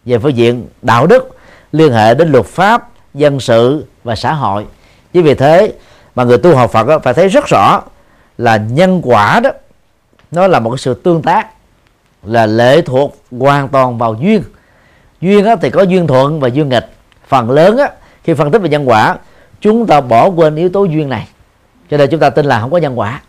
[0.04, 1.36] về phương diện đạo đức
[1.72, 4.66] liên hệ đến luật pháp dân sự và xã hội.
[5.12, 5.72] Chính vì thế
[6.14, 7.82] mà người tu học Phật đó, phải thấy rất rõ
[8.40, 9.50] là nhân quả đó.
[10.30, 11.48] Nó là một cái sự tương tác
[12.22, 14.42] là lệ thuộc hoàn toàn vào duyên.
[15.20, 16.90] Duyên á, thì có duyên thuận và duyên nghịch.
[17.28, 17.90] Phần lớn á,
[18.24, 19.16] khi phân tích về nhân quả
[19.60, 21.28] chúng ta bỏ quên yếu tố duyên này.
[21.90, 23.20] Cho nên chúng ta tin là không có nhân quả.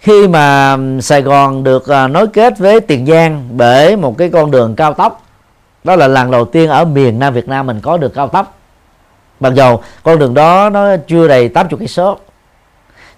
[0.00, 4.50] Khi mà Sài Gòn được à, nối kết với Tiền Giang bởi một cái con
[4.50, 5.22] đường cao tốc
[5.84, 8.58] đó là lần đầu tiên ở miền Nam Việt Nam mình có được cao tốc.
[9.40, 12.18] Mặc dầu con đường đó nó chưa đầy 80 cây số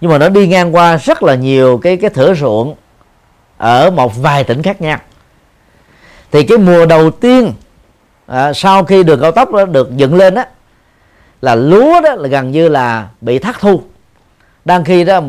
[0.02, 2.74] nhưng mà nó đi ngang qua rất là nhiều cái cái thửa ruộng
[3.56, 4.98] ở một vài tỉnh khác nhau
[6.32, 7.52] thì cái mùa đầu tiên
[8.26, 10.46] à, sau khi đường cao tốc đó được dựng lên á
[11.42, 13.82] là lúa đó là gần như là bị thất thu.
[14.64, 15.20] Đang khi đó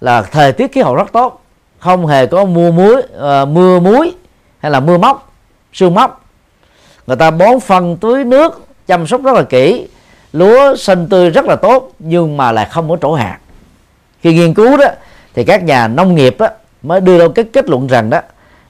[0.00, 1.44] là thời tiết khí hậu rất tốt
[1.78, 4.14] không hề có mưa muối uh, mưa muối
[4.58, 5.32] hay là mưa móc
[5.72, 6.24] sương móc.
[7.06, 9.88] Người ta bón phân tưới nước chăm sóc rất là kỹ
[10.32, 13.38] lúa xanh tươi rất là tốt nhưng mà lại không có trổ hạt
[14.24, 14.86] khi nghiên cứu đó
[15.34, 16.48] thì các nhà nông nghiệp đó,
[16.82, 18.20] mới đưa ra cái kết luận rằng đó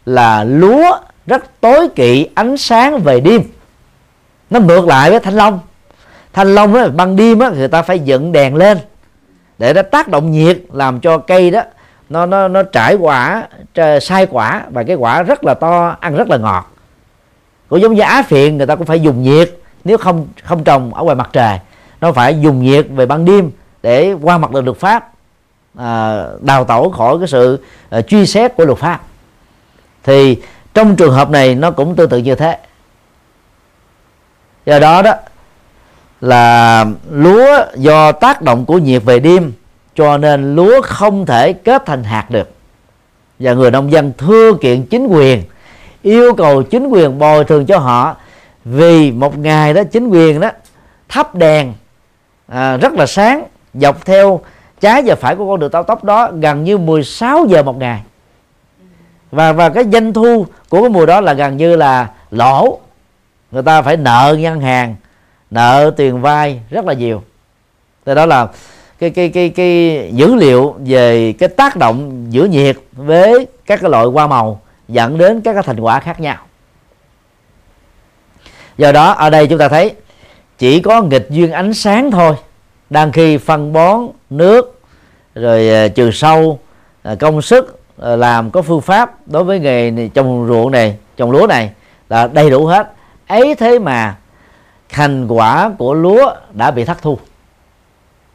[0.07, 0.97] là lúa
[1.27, 3.43] rất tối kỵ ánh sáng về đêm.
[4.51, 5.61] Nó ngược lại với thanh long.
[6.33, 8.79] Thanh long đó ban đêm á người ta phải dựng đèn lên
[9.59, 11.63] để nó tác động nhiệt làm cho cây đó
[12.09, 13.49] nó nó nó trải quả
[14.01, 16.71] sai quả và cái quả rất là to ăn rất là ngọt.
[17.69, 19.51] Cũng giống như á phiện người ta cũng phải dùng nhiệt
[19.85, 21.59] nếu không không trồng ở ngoài mặt trời.
[22.01, 23.51] Nó phải dùng nhiệt về ban đêm
[23.83, 25.14] để qua mặt được luật pháp
[25.79, 29.01] à, đào tẩu khỏi cái sự à, truy xét của luật pháp.
[30.03, 30.37] Thì
[30.75, 32.59] trong trường hợp này nó cũng tương tự như thế.
[34.67, 35.15] Do đó đó
[36.21, 39.53] là lúa do tác động của nhiệt về đêm
[39.95, 42.51] cho nên lúa không thể kết thành hạt được.
[43.39, 45.43] Và người nông dân thưa kiện chính quyền
[46.03, 48.17] yêu cầu chính quyền bồi thường cho họ
[48.65, 50.51] vì một ngày đó chính quyền đó
[51.09, 51.73] thắp đèn
[52.47, 53.45] à, rất là sáng
[53.75, 54.41] dọc theo
[54.85, 58.01] trái và phải của con đường cao tốc đó gần như 16 giờ một ngày.
[59.31, 62.79] Và và cái doanh thu của cái mùa đó là gần như là lỗ.
[63.51, 64.97] Người ta phải nợ ngân hàng,
[65.51, 67.23] nợ tiền vay rất là nhiều.
[68.07, 68.49] Thì đó là
[68.99, 73.91] cái cái cái cái dữ liệu về cái tác động giữa nhiệt với các cái
[73.91, 76.37] loại hoa màu dẫn đến các cái thành quả khác nhau.
[78.79, 79.95] Do đó, ở đây chúng ta thấy
[80.59, 82.35] chỉ có nghịch duyên ánh sáng thôi
[82.91, 84.74] đang khi phân bón, nước
[85.35, 86.59] rồi à, trừ sâu
[87.03, 90.97] à, công sức à, làm có phương pháp đối với nghề này, trồng ruộng này
[91.17, 91.71] trồng lúa này
[92.09, 92.93] là đầy đủ hết.
[93.27, 94.17] Ấy thế mà
[94.89, 97.19] thành quả của lúa đã bị thất thu.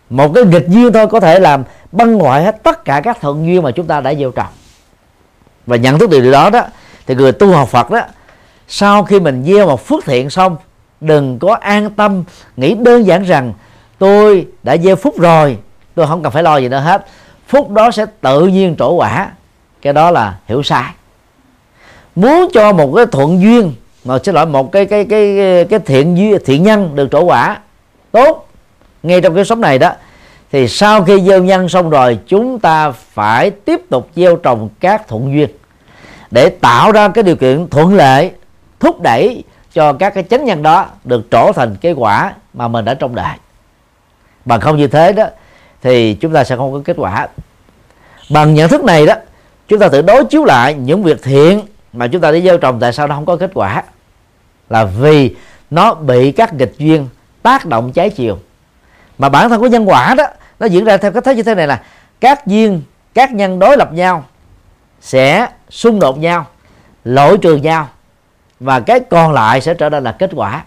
[0.10, 3.48] Một cái nghịch duyên thôi có thể làm băng ngoại hết tất cả các thuận
[3.48, 4.54] duyên mà chúng ta đã gieo trồng.
[5.66, 6.62] Và nhận thức điều đó đó
[7.08, 8.02] thì người tu học Phật đó
[8.68, 10.58] sau khi mình gieo một phước thiện xong
[11.02, 12.24] đừng có an tâm
[12.58, 13.54] nghĩ đơn giản rằng
[13.98, 15.58] tôi đã gieo phúc rồi
[15.96, 17.06] tôi không cần phải lo gì nữa hết.
[17.48, 19.32] Phúc đó sẽ tự nhiên trổ quả.
[19.82, 20.94] Cái đó là hiểu sai.
[22.16, 23.74] Muốn cho một cái thuận duyên,
[24.06, 25.38] mà xin lỗi, một cái cái cái
[25.70, 27.58] cái thiện duyên, thiện nhân được trổ quả,
[28.12, 28.50] tốt.
[29.04, 29.92] Ngay trong cái sống này đó,
[30.52, 35.08] thì sau khi gieo nhân xong rồi, chúng ta phải tiếp tục gieo trồng các
[35.08, 35.50] thuận duyên
[36.32, 38.32] để tạo ra cái điều kiện thuận lợi,
[38.80, 42.86] thúc đẩy cho các cái chánh nhân đó được trổ thành cái quả mà mình
[42.86, 43.36] đã trông đợi
[44.46, 45.26] bằng không như thế đó
[45.82, 47.28] thì chúng ta sẽ không có kết quả.
[48.30, 49.14] Bằng nhận thức này đó,
[49.68, 51.62] chúng ta tự đối chiếu lại những việc thiện
[51.94, 53.84] mà chúng ta đi gieo trồng, tại sao nó không có kết quả?
[54.70, 55.36] Là vì
[55.70, 57.08] nó bị các nghịch duyên
[57.42, 58.40] tác động trái chiều.
[59.18, 60.26] Mà bản thân của nhân quả đó,
[60.60, 61.84] nó diễn ra theo cách thế như thế này là
[62.20, 62.82] các duyên,
[63.14, 64.24] các nhân đối lập nhau,
[65.02, 66.46] sẽ xung đột nhau
[67.04, 67.90] lỗi trừ nhau,
[68.60, 70.64] và cái còn lại sẽ trở nên là kết quả.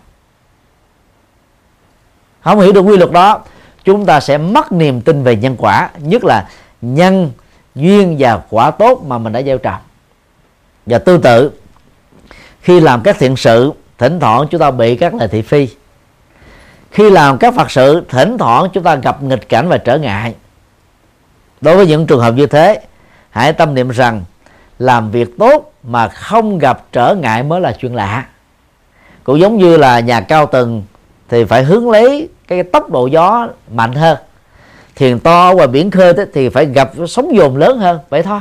[2.41, 3.41] Không hiểu được quy luật đó
[3.85, 6.49] chúng ta sẽ mất niềm tin về nhân quả, nhất là
[6.83, 7.33] nhân,
[7.75, 9.81] duyên và quả tốt mà mình đã gieo trồng.
[10.87, 11.51] Và tương tự,
[12.61, 15.69] khi làm các thiện sự, thỉnh thoảng chúng ta bị các lời thị phi.
[16.91, 20.35] Khi làm các phật sự, thỉnh thoảng chúng ta gặp nghịch cảnh và trở ngại.
[21.61, 22.81] Đối với những trường hợp như thế,
[23.31, 24.25] hãy tâm niệm rằng
[24.79, 28.27] làm việc tốt mà không gặp trở ngại mới là chuyện lạ.
[29.25, 30.83] Cũng giống như là nhà cao tầng
[31.33, 34.17] thì phải hướng lấy cái tốc độ gió mạnh hơn.
[34.97, 37.99] Thuyền to và biển khơi thì phải gặp sóng dồn lớn hơn.
[38.09, 38.41] Vậy thôi.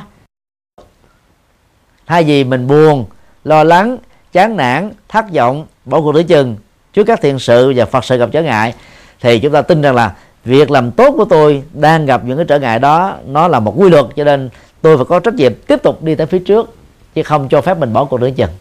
[2.08, 3.06] Thay vì mình buồn,
[3.44, 3.98] lo lắng,
[4.32, 6.58] chán nản, thất vọng, bỏ cuộc nửa chừng,
[6.94, 8.74] trước các thiện sự và phật sự gặp trở ngại,
[9.22, 10.16] thì chúng ta tin rằng là
[10.46, 13.74] việc làm tốt của tôi đang gặp những cái trở ngại đó, nó là một
[13.78, 14.50] quy luật, cho nên
[14.82, 16.76] tôi phải có trách nhiệm tiếp tục đi tới phía trước,
[17.16, 18.52] chứ không cho phép mình bỏ cuộc nửa chừng.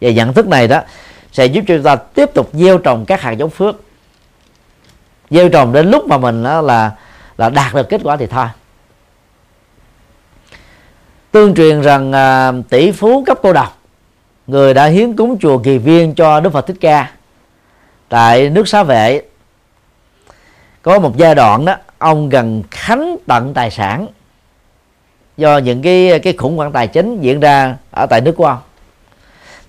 [0.00, 0.80] Và nhận thức này đó
[1.32, 3.76] sẽ giúp cho chúng ta tiếp tục gieo trồng các hạt giống phước.
[5.30, 6.90] Gieo trồng đến lúc mà mình đó là
[7.38, 8.46] là đạt được kết quả thì thôi.
[11.30, 13.78] Tương truyền rằng à, tỷ phú cấp cô độc
[14.46, 17.10] người đã hiến cúng chùa kỳ viên cho đức phật thích ca.
[18.08, 19.22] Tại nước xá vệ
[20.82, 24.06] có một giai đoạn đó ông gần khánh tận tài sản
[25.36, 28.58] do những cái cái khủng hoảng tài chính diễn ra ở tại nước của ông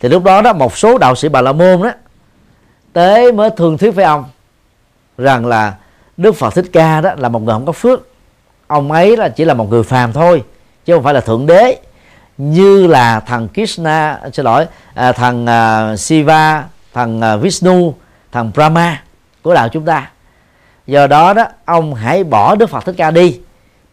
[0.03, 1.91] thì lúc đó đó một số đạo sĩ bà la môn đó
[2.93, 4.25] tới mới thương thuyết với ông
[5.17, 5.75] rằng là
[6.17, 8.07] đức phật thích ca đó là một người không có phước.
[8.67, 10.43] Ông ấy là chỉ là một người phàm thôi
[10.85, 11.77] chứ không phải là thượng đế.
[12.37, 17.93] Như là thằng Krishna xin lỗi à, thằng à, Shiva thằng à, Vishnu
[18.31, 19.03] thằng Brahma
[19.41, 20.11] của đạo chúng ta.
[20.87, 23.39] Do đó đó ông hãy bỏ Đức Phật Thích Ca đi.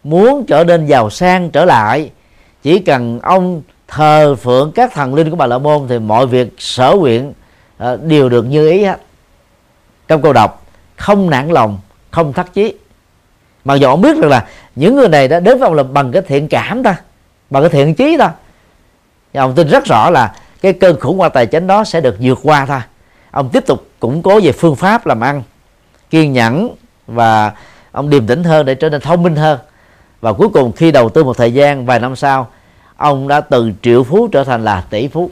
[0.04, 2.10] Muốn trở nên giàu sang trở lại
[2.62, 6.54] chỉ cần ông thờ phượng các thần linh của bà la môn thì mọi việc
[6.58, 7.32] sở nguyện
[7.78, 9.00] ờ, đều được như ý hết.
[10.08, 10.66] Trong câu đọc,
[10.96, 11.78] không nản lòng,
[12.10, 12.74] không thất chí.
[13.64, 16.12] Mặc dù ông biết rằng là những người này đã đến với ông là bằng
[16.12, 16.96] cái thiện cảm ta
[17.50, 18.28] bằng cái thiện chí thôi.
[19.34, 22.16] Và ông tin rất rõ là cái cơn khủng hoảng tài chính đó sẽ được
[22.20, 22.80] vượt qua thôi.
[23.30, 25.42] Ông tiếp tục củng cố về phương pháp làm ăn,
[26.10, 26.74] kiên nhẫn
[27.06, 27.52] và
[27.92, 29.58] ông điềm tĩnh hơn để trở nên thông minh hơn.
[30.20, 32.48] Và cuối cùng, khi đầu tư một thời gian vài năm sau
[33.00, 35.30] ông đã từ triệu phú trở thành là tỷ phú.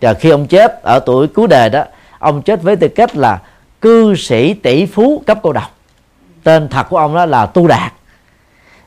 [0.00, 1.84] Và khi ông chết ở tuổi cuối đời đó,
[2.18, 3.38] ông chết với tư cách là
[3.80, 5.70] cư sĩ tỷ phú cấp cô độc
[6.42, 7.92] tên thật của ông đó là tu đạt.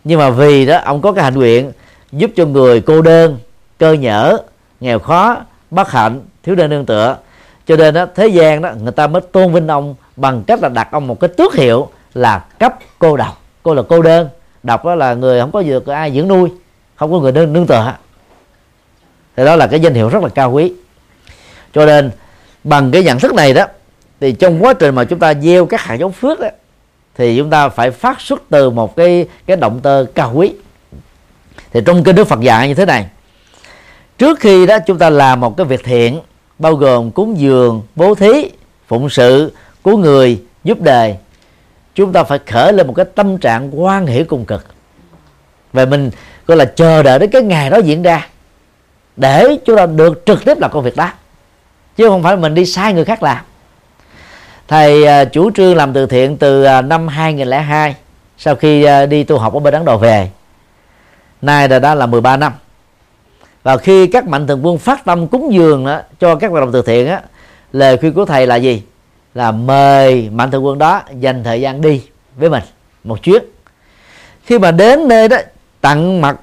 [0.03, 1.71] Nhưng mà vì đó, ông có cái hạnh nguyện
[2.11, 3.39] giúp cho người cô đơn,
[3.77, 4.37] cơ nhở,
[4.79, 5.37] nghèo khó,
[5.71, 7.17] bất hạnh, thiếu đơn nương tựa.
[7.67, 10.69] Cho nên đó, thế gian đó, người ta mới tôn vinh ông bằng cách là
[10.69, 14.29] đặt ông một cái tước hiệu là cấp cô độc cô là cô đơn.
[14.63, 16.49] Độc đó là người không có được ai dưỡng nuôi
[17.01, 17.93] không có người nương, nương tựa.
[19.35, 20.73] Thì đó là cái danh hiệu rất là cao quý.
[21.73, 22.11] Cho nên
[22.63, 23.65] bằng cái nhận thức này đó
[24.19, 26.47] thì trong quá trình mà chúng ta gieo các hạt giống phước đó,
[27.15, 30.53] thì chúng ta phải phát xuất từ một cái cái động cơ cao quý.
[31.73, 33.05] Thì trong kinh đức Phật dạy như thế này
[34.17, 36.19] trước khi đó chúng ta làm một cái việc thiện
[36.59, 38.49] bao gồm cúng dường bố thí
[38.87, 41.15] phụng sự cứu người giúp đời
[41.95, 44.65] chúng ta phải khởi lên một cái tâm trạng quan hệ cùng cực.
[45.73, 46.11] Về mình
[46.47, 48.27] gọi là chờ đợi đến cái ngày đó diễn ra.
[49.17, 51.09] Để chúng ta được trực tiếp làm công việc đó.
[51.97, 53.37] Chứ không phải mình đi sai người khác làm.
[54.67, 57.95] Thầy à, chủ trương làm từ thiện từ à, năm 2002
[58.37, 60.29] sau khi à, đi tu học ở bên Ấn Độ về.
[61.41, 62.53] Nay là đã là 13 năm.
[63.63, 66.71] Và khi các mạnh thường quân phát tâm cúng dường đó, cho các hoạt động
[66.71, 67.21] từ thiện á
[67.73, 68.83] lời khuyên của thầy là gì?
[69.33, 72.01] Là mời mạnh thường quân đó dành thời gian đi
[72.35, 72.63] với mình
[73.03, 73.43] một chuyến.
[74.43, 75.37] Khi mà đến nơi đó
[75.81, 76.37] tặng mặt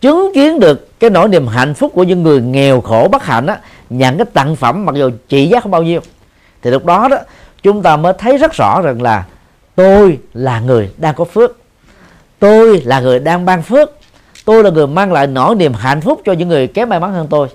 [0.00, 3.46] chứng kiến được cái nỗi niềm hạnh phúc của những người nghèo khổ bất hạnh
[3.46, 3.58] á
[3.90, 6.00] nhận cái tặng phẩm mặc dù trị giá không bao nhiêu.
[6.62, 7.16] Thì lúc đó đó
[7.62, 9.24] chúng ta mới thấy rất rõ rằng là
[9.74, 11.56] tôi là người đang có phước.
[12.38, 13.90] Tôi là người đang ban phước.
[14.44, 17.12] Tôi là người mang lại nỗi niềm hạnh phúc cho những người kém may mắn
[17.12, 17.48] hơn tôi.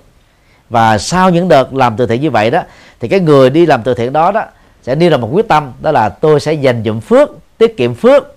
[0.70, 2.62] Và sau những đợt làm từ thiện như vậy đó
[3.00, 4.44] thì cái người đi làm từ thiện đó đó
[4.82, 7.94] sẽ đi ra một quyết tâm đó là tôi sẽ dành dụm phước tiết kiệm
[7.94, 8.36] phước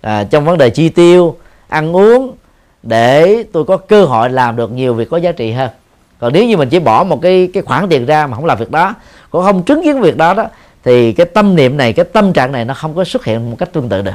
[0.00, 1.36] à, trong vấn đề chi tiêu
[1.72, 2.36] ăn uống
[2.82, 5.70] để tôi có cơ hội làm được nhiều việc có giá trị hơn.
[6.18, 8.58] Còn nếu như mình chỉ bỏ một cái cái khoản tiền ra mà không làm
[8.58, 8.94] việc đó
[9.30, 10.46] cũng không chứng kiến việc đó đó,
[10.84, 13.56] thì cái tâm niệm này, cái tâm trạng này nó không có xuất hiện một
[13.58, 14.12] cách tương tự được.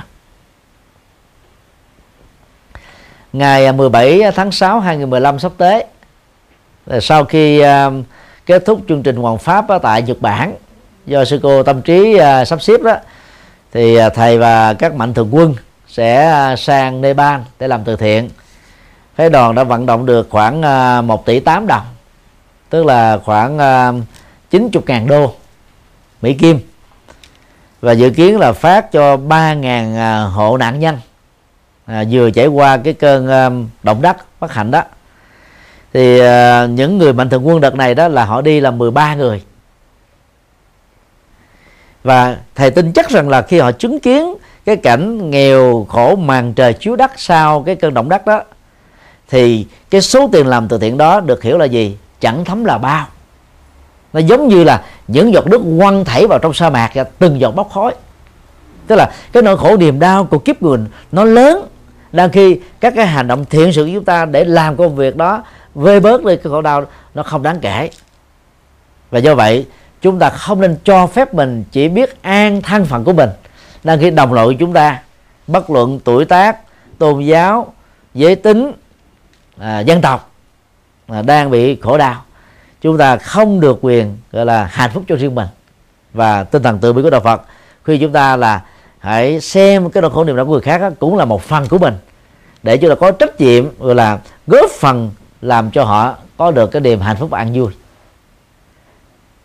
[3.33, 5.85] Ngày à, 17 tháng 6 2015 sắp tới
[7.01, 7.91] sau khi à,
[8.45, 10.55] kết thúc chương trình hoàng pháp tại Nhật Bản,
[11.05, 12.95] do sư cô tâm trí à, sắp xếp đó,
[13.71, 15.55] thì thầy và các mạnh thường quân
[15.97, 18.29] sẽ à, sang Nepal để làm từ thiện.
[19.15, 21.85] Phái đoàn đã vận động được khoảng à, 1 tỷ 8 đồng
[22.69, 23.91] tức là khoảng à,
[24.49, 25.33] 90 ngàn đô
[26.21, 26.59] Mỹ Kim.
[27.81, 30.97] Và dự kiến là phát cho 3.000 hộ nạn nhân
[31.85, 33.27] à, vừa trải qua cái cơn
[33.83, 34.83] động đất bất hạnh đó.
[35.93, 39.15] Thì à, những người mạnh thường quân đợt này đó là họ đi là 13
[39.15, 39.43] người.
[42.03, 44.35] Và thầy tin chắc rằng là khi họ chứng kiến
[44.67, 48.41] cái cảnh nghèo khổ màn trời chiếu đất sau cái cơn động đất đó,
[49.29, 51.97] thì cái số tiền làm từ thiện đó được hiểu là gì?
[52.19, 53.05] Chẳng thấm là bao.
[54.13, 57.39] Nó giống như là những giọt nước quăng thảy vào trong sa mạc và từng
[57.39, 57.95] giọt bốc khói.
[58.87, 60.79] Tức là cái nỗi khổ niềm đau của kiếp người
[61.11, 61.67] nó lớn,
[62.11, 65.15] đang khi các cái hành động thiện sự của chúng ta để làm công việc
[65.15, 65.43] đó,
[65.75, 67.89] vơi bớt đi cái khổ đau, nó không đáng kể.
[69.11, 69.65] Và do vậy,
[70.01, 73.29] chúng ta không nên cho phép mình chỉ biết an thân phận của mình
[73.87, 75.01] đang khi đồng loại của chúng ta.
[75.47, 76.57] Bất luận tuổi tác
[76.97, 77.73] tôn giáo
[78.13, 78.71] giới tính
[79.57, 80.31] à, dân tộc
[81.07, 82.23] à, đang bị khổ đau
[82.81, 85.47] chúng ta không được quyền gọi là hạnh phúc cho riêng mình
[86.13, 87.41] và tinh thần tự bi của đạo Phật.
[87.83, 88.61] Khi chúng ta là
[88.99, 91.67] hãy xem cái nỗi khổ niềm đau của người khác đó, cũng là một phần
[91.67, 91.93] của mình
[92.63, 95.11] để chúng ta có trách nhiệm gọi là góp phần
[95.41, 97.71] làm cho họ có được cái niềm hạnh phúc và an vui.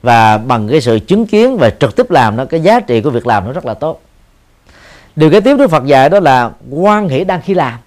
[0.03, 3.11] Và bằng cái sự chứng kiến và trực tiếp làm nó cái giá trị của
[3.11, 4.01] việc làm nó rất là tốt
[5.17, 7.79] điều cái tiếp Đức Phật dạy đó là quan hỷ đang khi làm.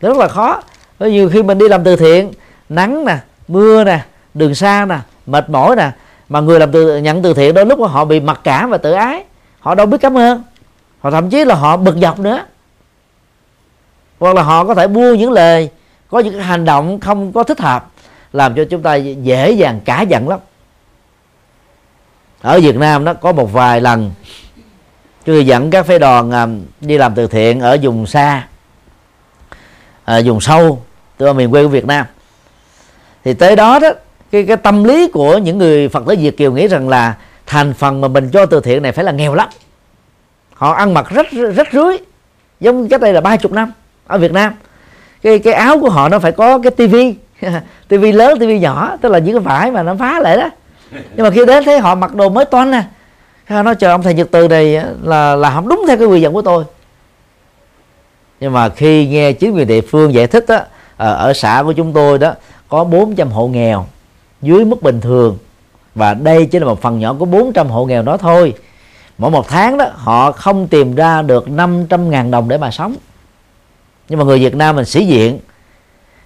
[0.00, 0.62] Rất là khó.
[0.98, 2.32] Bởi vì khi mình đi làm từ thiện,
[2.68, 3.16] nắng nè,
[3.48, 4.00] mưa nè,
[4.34, 5.90] đường xa nè, mệt mỏi nè,
[6.28, 8.92] mà người làm từ, nhận từ thiện đôi lúc họ bị mặc cảm và tự
[8.92, 9.24] ái.
[9.60, 10.42] Họ đâu biết cảm ơn.
[11.00, 12.44] Họ thậm chí là họ bực dọc nữa.
[14.18, 15.70] Hoặc là họ có thể buông những lời,
[16.10, 17.90] có những hành động không có thích hợp,
[18.32, 20.38] làm cho chúng ta dễ dàng cả giận lắm.
[22.40, 24.10] Ở Việt Nam đó, có một vài lần
[25.28, 26.46] tôi dẫn các phái đoàn à,
[26.80, 28.46] đi làm từ thiện ở vùng xa
[30.04, 30.82] à, vùng sâu
[31.16, 32.06] từ miền quê của Việt Nam.
[33.24, 33.88] Thì tới đó đó
[34.32, 37.14] cái cái tâm lý của những người Phật tử Việt kiều nghĩ rằng là
[37.46, 39.48] thành phần mà mình cho từ thiện này phải là nghèo lắm.
[40.54, 41.96] Họ ăn mặc rất rất rưới
[42.60, 43.72] giống cách đây là ba chục năm
[44.06, 44.52] ở Việt Nam.
[45.22, 47.14] Cái cái áo của họ nó phải có cái tivi
[47.88, 50.50] tivi lớn tivi nhỏ tức là những cái vải mà nó phá lại đó.
[50.90, 52.82] Nhưng mà khi đến thấy họ mặc đồ mới toan nè
[53.48, 56.34] nó cho ông thầy nhật từ này là là không đúng theo cái quy dẫn
[56.34, 56.64] của tôi.
[58.40, 60.64] Nhưng mà khi nghe chính quyền địa phương giải thích đó ở,
[60.96, 62.34] ờ, ở xã của chúng tôi đó
[62.68, 63.86] có 400 hộ nghèo
[64.42, 65.38] dưới mức bình thường
[65.94, 68.54] và đây chỉ là một phần nhỏ của 400 hộ nghèo đó thôi.
[69.18, 72.96] Mỗi một tháng đó họ không tìm ra được 500 ngàn đồng để mà sống.
[74.08, 75.40] Nhưng mà người Việt Nam mình sĩ diện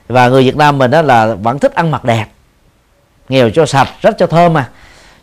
[0.09, 2.27] và người Việt Nam mình đó là vẫn thích ăn mặc đẹp
[3.29, 4.69] nghèo cho sạch rất cho thơm mà.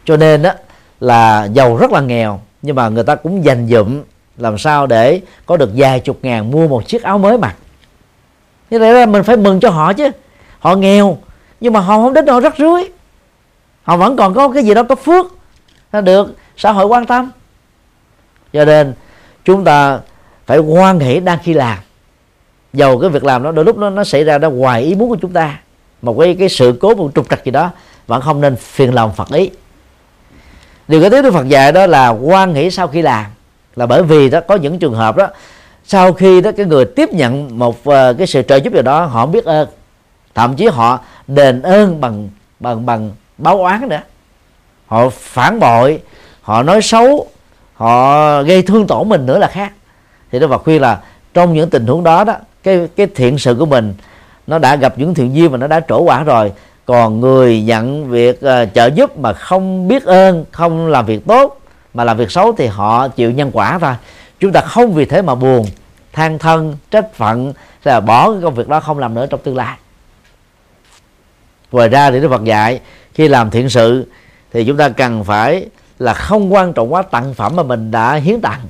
[0.05, 0.51] Cho nên đó
[0.99, 4.01] là giàu rất là nghèo, nhưng mà người ta cũng dành dụm
[4.37, 7.55] làm sao để có được vài chục ngàn mua một chiếc áo mới mặc.
[8.69, 10.09] Như thế là mình phải mừng cho họ chứ.
[10.59, 11.17] Họ nghèo,
[11.59, 12.83] nhưng mà họ không đến nỗi rất rưới
[13.83, 15.25] họ vẫn còn có cái gì đó có phước.
[16.03, 17.31] Được, xã hội quan tâm.
[18.53, 18.93] Cho nên,
[19.45, 19.99] chúng ta
[20.45, 21.77] phải hoan hỷ đang khi làm.
[22.73, 25.09] Dầu cái việc làm đó đôi lúc nó nó xảy ra đó ngoài ý muốn
[25.09, 25.59] của chúng ta
[26.01, 27.71] một cái cái sự cố một trục trặc gì đó,
[28.07, 29.49] vẫn không nên phiền lòng Phật ý
[30.89, 33.25] điều cái thứ Đức Phật dạy đó là quan nghĩ sau khi làm.
[33.75, 35.27] Là bởi vì đó có những trường hợp đó
[35.85, 39.05] sau khi đó cái người tiếp nhận một uh, cái sự trợ giúp gì đó
[39.05, 39.67] họ biết ơn.
[40.35, 42.29] Thậm chí họ đền ơn bằng
[42.59, 44.01] bằng bằng báo oán nữa.
[44.87, 46.01] Họ phản bội
[46.41, 47.27] họ nói xấu
[47.73, 49.71] họ gây thương tổn mình nữa là khác.
[50.31, 50.99] Thì Đức Phật khuyên là
[51.33, 53.93] trong những tình huống đó đó cái cái thiện sự của mình
[54.47, 56.51] nó đã gặp những thiện duyên và nó đã trổ quả rồi
[56.89, 61.61] còn người nhận việc uh, trợ giúp mà không biết ơn không làm việc tốt
[61.93, 63.93] mà làm việc xấu thì họ chịu nhân quả thôi.
[64.39, 65.65] Chúng ta không vì thế mà buồn
[66.13, 67.53] than thân trách phận
[67.83, 69.77] là bỏ cái công việc đó không làm nữa trong tương lai.
[71.71, 72.79] Ngoài ra thì đức phật dạy
[73.13, 74.07] khi làm thiện sự
[74.53, 75.65] thì chúng ta cần phải
[75.99, 78.61] là không quan trọng quá tặng phẩm mà mình đã hiến tặng.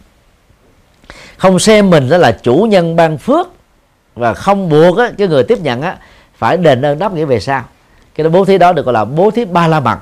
[1.37, 3.47] Không xem mình đó là chủ nhân ban phước
[4.15, 5.97] và không buộc á, cái người tiếp nhận á,
[6.37, 7.63] phải đền ơn đáp nghĩa về sau
[8.19, 9.97] cái đó bố thí đó được gọi là bố thí ba la mật.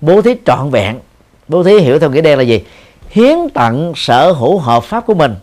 [0.00, 1.00] Bố thí trọn vẹn.
[1.48, 2.64] Bố thí hiểu theo nghĩa đen là gì?
[3.10, 5.34] Hiến tặng sở hữu hợp pháp của mình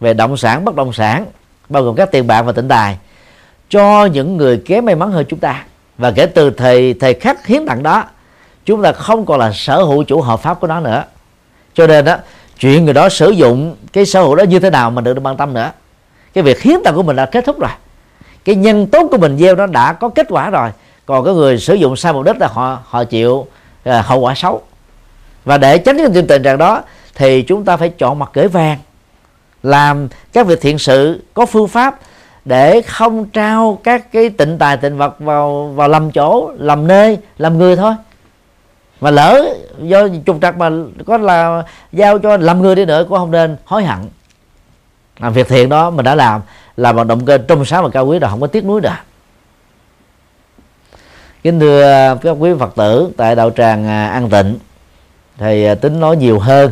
[0.00, 1.26] về động sản, bất động sản,
[1.68, 2.98] bao gồm các tiền bạc và tịnh tài
[3.70, 5.64] cho những người kém may mắn hơn chúng ta.
[5.98, 8.04] Và kể từ thời thời khắc hiến tặng đó,
[8.64, 11.04] chúng ta không còn là sở hữu chủ hợp pháp của nó nữa.
[11.74, 12.16] Cho nên đó
[12.58, 15.36] chuyện người đó sử dụng cái sở hữu đó như thế nào mình được quan
[15.36, 15.70] tâm nữa.
[16.34, 17.70] Cái việc hiến tặng của mình đã kết thúc rồi.
[18.44, 20.70] Cái nhân tốt của mình gieo nó đã có kết quả rồi
[21.06, 23.46] còn cái người sử dụng sai mục đích là họ họ chịu
[23.84, 24.62] à, hậu quả xấu.
[25.44, 26.82] Và để tránh cái tình trạng đó
[27.14, 28.78] thì chúng ta phải chọn mặt gửi vàng
[29.62, 31.98] làm các việc thiện sự có phương pháp
[32.44, 37.18] để không trao các cái tịnh tài tịnh vật vào vào lầm chỗ lầm nơi
[37.38, 37.94] lầm người thôi.
[39.00, 40.70] Mà lỡ do trục trặc mà
[41.06, 41.62] có là
[41.92, 43.98] giao cho làm người đi nữa cũng không nên hối hận.
[45.18, 46.40] Làm việc thiện đó mình đã làm
[46.76, 48.90] là bằng động cơ trong sáng và cao quý rồi không có tiếc nuối được
[51.44, 54.58] kính thưa à, các quý phật tử, tại đạo tràng à, an tịnh
[55.38, 56.70] thầy à, tính nói nhiều hơn,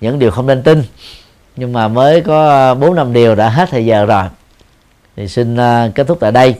[0.00, 0.82] những điều không nên tin.
[1.56, 4.24] Nhưng mà mới có bốn năm điều đã hết thời giờ rồi.
[5.16, 5.56] Thì xin
[5.94, 6.54] kết thúc tại đây.